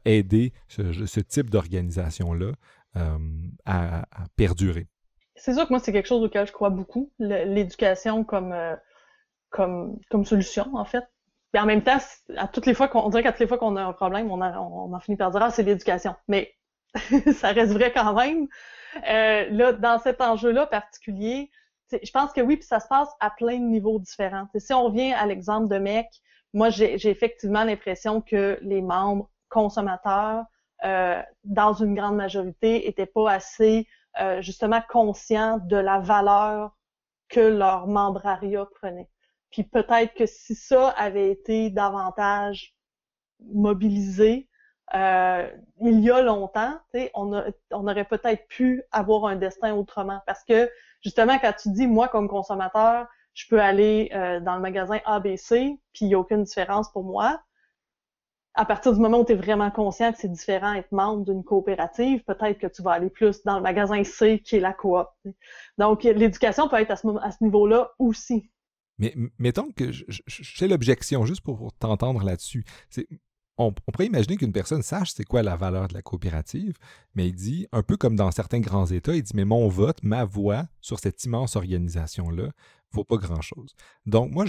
[0.05, 2.53] aider ce type d'organisation-là
[2.95, 3.17] euh,
[3.65, 4.87] à, perdurer?
[5.35, 8.75] C'est sûr que moi, c'est quelque chose auquel je crois beaucoup, l'éducation euh,
[9.51, 11.03] comme solution, en fait.
[11.53, 11.97] Mais en même temps,
[12.37, 14.31] à toutes les fois qu'on, on dirait qu'à toutes les fois qu'on a un problème,
[14.31, 16.15] on, a, on, en finit par dire, ah, c'est l'éducation.
[16.27, 16.55] Mais
[17.35, 18.47] ça reste vrai quand même.
[19.09, 21.51] Euh, là, dans cet enjeu-là particulier,
[21.91, 24.47] je pense que oui, puis ça se passe à plein de niveaux différents.
[24.55, 26.07] si on revient à l'exemple de MEC,
[26.53, 30.45] moi, j'ai effectivement l'impression que les membres consommateurs,
[30.83, 33.87] euh, dans une grande majorité, étaient pas assez
[34.19, 36.75] euh, justement conscients de la valeur
[37.29, 39.09] que leur membrariat prenait.
[39.53, 42.75] Puis peut-être que si ça avait été davantage
[43.53, 44.49] mobilisé
[44.95, 45.49] euh,
[45.81, 46.77] il y a longtemps,
[47.13, 50.21] on, a, on aurait peut-être pu avoir un destin autrement.
[50.27, 50.69] Parce que
[51.01, 55.79] justement, quand tu dis moi comme consommateur, je peux aller euh, dans le magasin ABC,
[55.93, 57.41] puis il n'y a aucune différence pour moi.
[58.55, 61.43] À partir du moment où tu es vraiment conscient que c'est différent être membre d'une
[61.43, 65.07] coopérative, peut-être que tu vas aller plus dans le magasin C qui est la coop.
[65.79, 68.51] Donc, l'éducation peut être à ce, à ce niveau-là aussi.
[68.99, 72.63] Mais mettons que j'ai l'objection, juste pour t'entendre là-dessus.
[73.57, 76.75] On, pourrait imaginer qu'une personne sache c'est quoi la valeur de la coopérative,
[77.13, 80.01] mais il dit, un peu comme dans certains grands États, il dit, mais mon vote,
[80.01, 82.49] ma voix sur cette immense organisation-là
[82.91, 83.75] vaut pas grand-chose.
[84.05, 84.45] Donc, moi,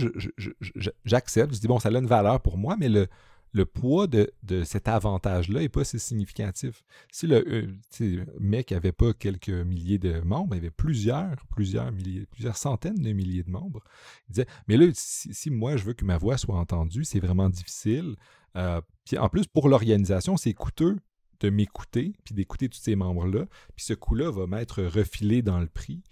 [1.05, 3.09] j'accepte, je, dis, bon, ça a une valeur pour moi, mais le,
[3.55, 4.31] le poids de,
[4.65, 6.85] cet avantage-là n'est pas si significatif.
[7.13, 12.27] Si le euh, mec n'avait pas quelques milliers de membres, il avait plusieurs, plusieurs milliers,
[12.27, 13.83] plusieurs centaines de milliers de membres.
[14.29, 17.49] Il disait, mais là, si, moi je veux que ma voix soit entendue, c'est vraiment
[17.49, 18.17] difficile.
[18.57, 20.99] Euh, puis en plus, pour l'organisation, c'est coûteux
[21.39, 23.47] de m'écouter, puis d'écouter tous ces membres-là.
[23.77, 26.03] Puis ce coût-là va m'être refilé dans le prix.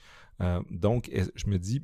[0.40, 1.82] Euh, donc, je me dis,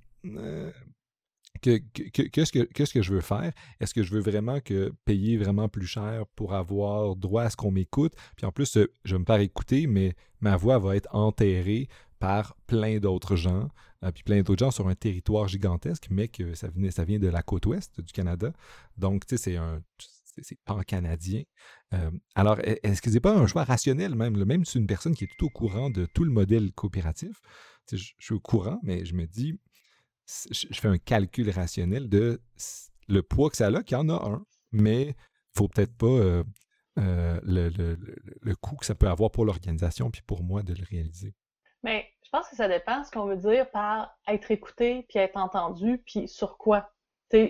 [1.61, 3.53] que, que, je veux faire?
[3.81, 7.57] Est-ce que je veux vraiment que payer vraiment plus cher pour avoir droit à ce
[7.57, 8.15] qu'on m'écoute?
[8.37, 11.89] Puis en plus, euh, je me faire écouter, mais ma voix va être enterrée
[12.19, 13.69] par plein d'autres gens,
[14.05, 17.43] euh, puis plein d'autres gens sur un territoire gigantesque, mais que ça, vient de la
[17.43, 18.53] côte ouest du Canada.
[18.97, 19.83] Donc, tu sais, c'est un
[20.43, 21.43] c'est pan-canadien.
[21.95, 24.43] Euh, alors, e, est-ce que c'est pas un choix rationnel même?
[24.45, 27.41] Même si une personne qui est tout au courant de tout le modèle coopératif,
[27.91, 29.59] je suis au courant, mais je me dis,
[30.51, 32.41] je fais un calcul rationnel de
[33.09, 35.15] le poids que ça a, qu'il y en a un, mais il
[35.57, 36.45] faut peut-être pas euh,
[36.99, 41.35] euh, le, coût que ça peut avoir pour l'organisation puis pour moi de le réaliser.
[41.83, 45.37] Mais je pense que ça dépend ce qu'on veut dire par être écouté puis être
[45.37, 46.93] entendu puis sur quoi.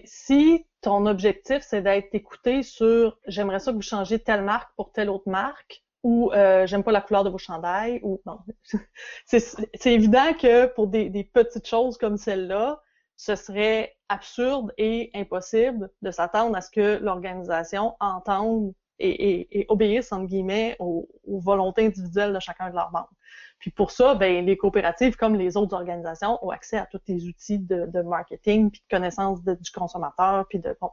[0.04, 4.92] si ton objectif c'est d'être écouté sur j'aimerais ça que vous changiez telle marque pour
[4.92, 8.38] telle autre marque, ou euh, j'aime pas la couleur de vos chandails ou non.
[9.26, 12.80] c'est évident que pour des, des petites choses comme celle-là,
[13.16, 19.66] ce serait absurde et impossible de s'attendre à ce que l'organisation entende et, et, et,
[19.68, 23.10] obéisse, entre guillemets, aux, aux, volontés individuelles de chacun de leurs membres.
[23.58, 27.26] Puis pour ça, ben, les coopératives, comme les autres organisations, ont accès à tous les
[27.26, 30.90] outils de, de marketing, puis de connaissance du consommateur, puis de bon,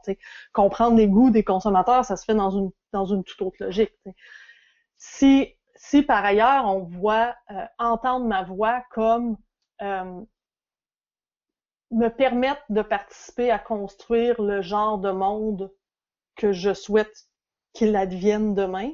[0.52, 3.94] comprendre les goûts des consommateurs, ça se fait dans une, dans une toute autre logique.
[4.98, 9.36] Si, si par ailleurs on voit euh, entendre ma voix comme
[9.82, 10.20] euh,
[11.90, 15.72] me permettre de participer à construire le genre de monde
[16.34, 17.28] que je souhaite
[17.72, 18.92] qu'il advienne demain,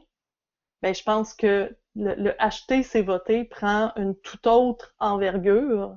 [0.82, 5.96] ben je pense que le, le acheter c'est voter prend une toute autre envergure.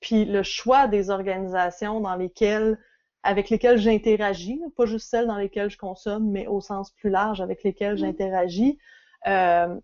[0.00, 2.78] Puis le choix des organisations dans lesquelles
[3.22, 7.40] avec lesquelles j'interagis, pas juste celles dans lesquelles je consomme, mais au sens plus large
[7.40, 7.98] avec lesquelles mmh.
[7.98, 8.78] j'interagis,
[9.26, 9.80] euh,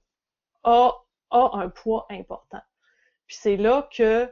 [0.64, 0.92] a,
[1.30, 2.60] a un poids important.
[3.26, 4.30] Puis c'est là que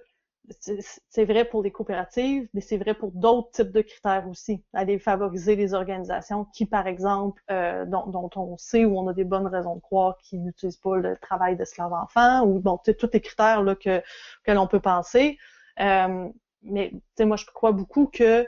[1.08, 4.64] c'est vrai pour les coopératives, mais c'est vrai pour d'autres types de critères aussi.
[4.72, 9.12] Aller favoriser les organisations qui, par exemple, euh, dont, dont, on sait ou on a
[9.12, 13.10] des bonnes raisons de croire qu'ils n'utilisent pas le travail d'esclaves enfants ou bon, tous
[13.12, 14.02] les critères là, que,
[14.44, 15.38] que l'on peut penser.
[15.80, 16.28] Euh,
[16.62, 18.46] mais moi, je crois beaucoup que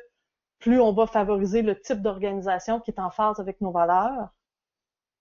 [0.59, 4.31] plus on va favoriser le type d'organisation qui est en phase avec nos valeurs,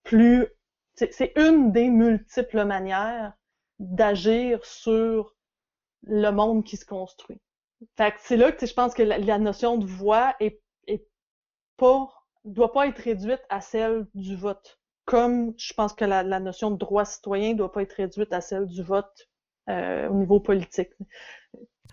[0.02, 0.46] plus
[0.98, 3.32] c'est une des multiples manières
[3.78, 5.34] d'agir sur
[6.02, 7.38] le monde qui se construit.
[7.96, 11.06] Fait c'est là que je pense que la, notion de voix est, est
[11.76, 12.08] pas
[12.44, 14.78] doit pas être réduite à celle du vote.
[15.04, 18.66] Comme je pense que la, notion de droit citoyen doit pas être réduite à celle
[18.66, 19.28] du vote
[19.68, 20.90] euh, au niveau politique.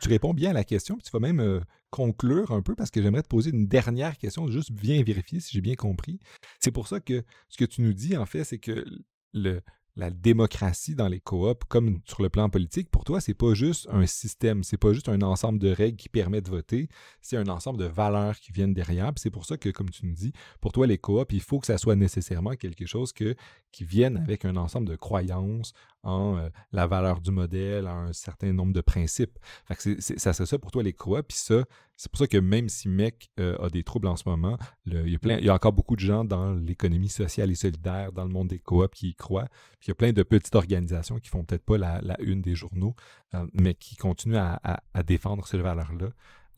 [0.02, 2.91] Tu réponds bien à la question, puis tu vas même euh, conclure un peu parce
[2.91, 6.20] que j'aimerais te poser une dernière question, juste viens vérifier si j'ai bien compris.
[6.60, 8.86] C'est pour ça que ce que tu nous dis, en fait, c'est que
[9.34, 9.62] le,
[9.96, 13.88] la démocratie dans les coops, comme sur le plan politique, pour toi, c'est pas juste
[13.91, 16.89] un système, c'est pas juste un ensemble de règles qui permet de voter,
[17.22, 19.12] c'est un ensemble de valeurs qui viennent derrière.
[19.16, 21.68] C'est pour ça que, comme tu nous dis, pour toi, les coops, il faut que
[21.68, 25.74] ça soit nécessairement quelque chose qui vienne avec un ensemble de croyances
[26.04, 29.39] en euh, la valeur du modèle, en un certain nombre de principes.
[29.66, 31.66] Fait que ça serait ça pour toi, les coops, puis ça,
[31.98, 35.10] c'est pour ça que même si MEC euh, a des troubles en ce moment, il,
[35.10, 38.12] y a plein, il y a encore beaucoup de gens dans l'économie sociale et solidaire,
[38.12, 39.48] dans le monde des coops qui y croient.
[39.80, 42.56] Puis il y a plein de petites organisations qui font peut-être pas la, une des
[42.56, 42.96] journaux,
[43.34, 46.10] euh, mais qui continuent à, défendre ces valeurs-là.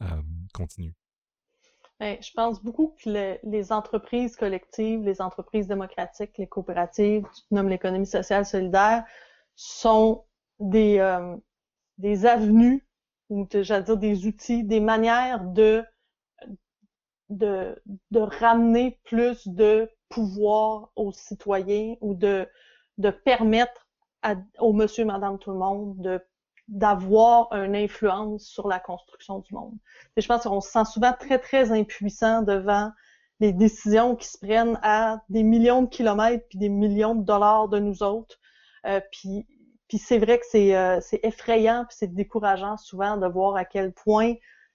[0.01, 0.05] Euh,
[0.53, 0.93] continuent.
[1.99, 7.69] Ben, je pense beaucoup que les entreprises collectives, les entreprises démocratiques, les coopératives, tu nommes
[7.69, 9.03] l'économie sociale solidaire,
[9.55, 10.23] sont
[10.59, 11.35] des, euh,
[11.97, 12.86] des avenues
[13.29, 15.83] ou j'allais dire des outils, des manières de,
[17.29, 17.75] de,
[18.11, 22.47] de ramener plus de pouvoir aux citoyens ou de,
[22.97, 23.87] de permettre
[24.21, 26.21] à, au monsieur, madame, tout le monde de
[26.67, 29.77] d'avoir une influence sur la construction du monde.
[30.17, 32.91] Je pense qu'on se sent souvent très, très impuissant devant
[33.39, 37.69] les décisions qui se prennent à des millions de kilomètres puis des millions de dollars
[37.69, 38.37] de nous autres.
[38.85, 39.47] Euh, puis,
[39.87, 43.93] puis c'est vrai que c'est euh, effrayant puis c'est décourageant souvent de voir à quel
[43.93, 44.33] point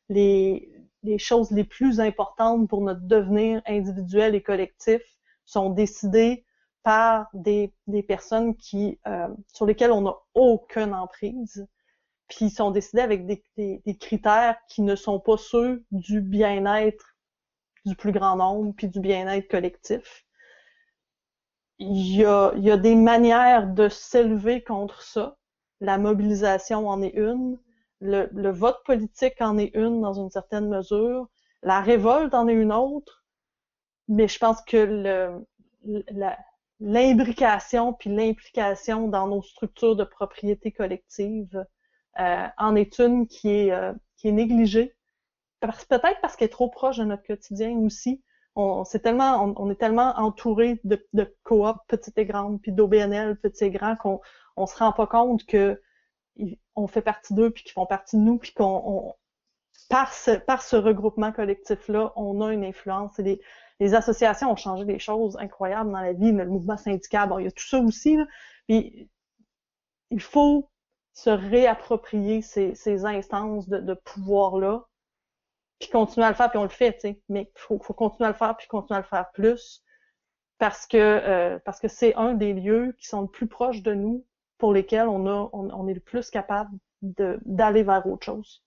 [0.08, 0.70] les,
[1.02, 5.02] les choses les plus importantes pour notre devenir individuel et collectif
[5.44, 6.44] sont décidées
[6.82, 11.66] par des, des personnes qui euh, sur lesquelles on n'a aucune emprise
[12.28, 17.16] puis sont décidés avec des, des, critères qui ne sont pas ceux du bien-être
[17.84, 20.24] du plus grand nombre, puis du bien-être collectif.
[21.82, 25.36] Il y, a, y a des manières de s'élever contre ça.
[25.80, 27.58] La mobilisation en est une,
[28.00, 31.28] le, le vote politique en est une dans une certaine mesure,
[31.62, 33.24] la révolte en est une autre,
[34.08, 35.42] mais je pense que
[36.80, 41.64] l'imbrication puis l'implication dans nos structures de propriété collective
[42.20, 44.94] euh, en est une qui est, euh, qui est négligée.
[45.60, 48.22] Peut-être parce qu'elle est trop proche de notre quotidien aussi.
[48.54, 53.38] On, est tellement, on, est tellement entouré de, de coop petites et grandes, puis d'OBNL
[53.40, 54.20] petits et grands qu'on
[54.56, 55.80] on se rend pas compte que
[56.74, 59.14] on fait partie d'eux, puis qu'ils font partie de nous, puis qu'on
[59.88, 63.18] par ce, par ce regroupement collectif-là, on a une influence.
[63.18, 63.40] Et les,
[63.80, 67.38] les, associations ont changé des choses incroyables dans la vie, mais le mouvement syndical, bon,
[67.38, 68.16] il y a tout ça aussi.
[68.16, 68.26] Là.
[68.68, 69.10] Puis,
[70.10, 70.70] il faut
[71.14, 74.86] se réapproprier ces, ces instances de, de pouvoir-là,
[75.82, 77.20] puis continuer à le faire, puis on le fait, tu sais.
[77.28, 79.82] Mais il faut, faut, continuer à le faire, puis continuer à le faire plus,
[80.58, 83.92] parce que euh, parce que c'est un des lieux qui sont le plus proches de
[83.92, 84.24] nous,
[84.58, 86.70] pour lesquels on a on, on est le plus capable
[87.02, 88.62] d'aller vers autre chose.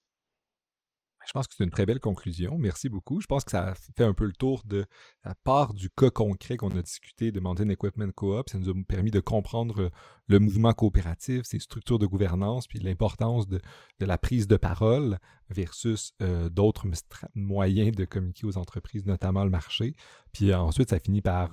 [1.25, 2.57] Je pense que c'est une très belle conclusion.
[2.57, 3.19] Merci beaucoup.
[3.21, 4.85] Je pense que ça fait un peu le tour de
[5.23, 8.49] la part du cas concret qu'on a discuté de Mountain Equipment Co-op.
[8.49, 9.91] Ça nous a permis de comprendre
[10.27, 13.59] le mouvement coopératif, ses structures de gouvernance, puis l'importance de,
[13.99, 15.19] la prise de parole
[15.49, 16.87] versus euh, d'autres
[17.35, 19.95] moyens de communiquer aux entreprises, notamment le marché.
[20.31, 21.51] Puis ensuite, ça finit par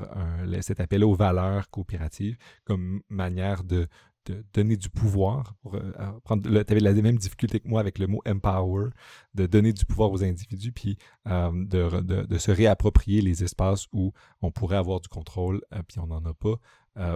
[0.61, 3.87] cet appel aux valeurs coopératives comme manière de,
[4.27, 5.55] de donner du pouvoir.
[5.63, 5.83] Pour, euh,
[6.25, 8.91] tu avais la même difficulté que moi avec le mot empower,
[9.35, 10.99] de donner du pouvoir aux individus, puis
[11.29, 15.99] euh, de, de, se réapproprier les espaces où on pourrait avoir du contrôle, euh, puis
[15.99, 16.57] on n'en a pas,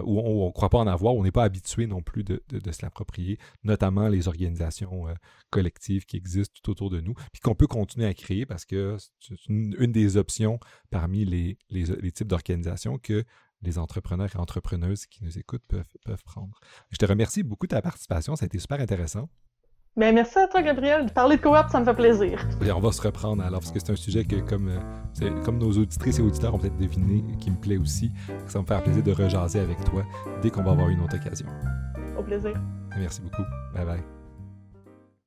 [0.03, 2.41] où on ne croit pas en avoir, où on n'est pas habitué non plus de,
[2.49, 5.05] de se l'approprier, notamment les organisations
[5.51, 8.97] collectives qui existent tout autour de nous, puis qu'on peut continuer à créer parce que
[9.19, 13.23] c'est une, des options parmi les, les types d'organisations que
[13.61, 16.59] les entrepreneurs et entrepreneuses qui nous écoutent peuvent, peuvent prendre.
[16.91, 19.29] Je te remercie beaucoup de ta participation, ça a été super intéressant.
[19.97, 21.11] Bien, merci à toi, Gabriel.
[21.11, 22.47] Parler de coop, ça me fait plaisir.
[22.63, 25.57] Et on va se reprendre alors, parce que c'est un sujet que, comme, euh, comme
[25.57, 28.11] nos auditrices et auditeurs ont peut-être deviné, qui me plaît aussi.
[28.45, 30.03] Ça me faire plaisir de rejaser avec toi
[30.43, 31.47] dès qu'on va avoir une autre occasion.
[32.15, 32.53] Au plaisir.
[32.95, 33.43] Merci beaucoup.
[33.73, 34.16] Bye bye.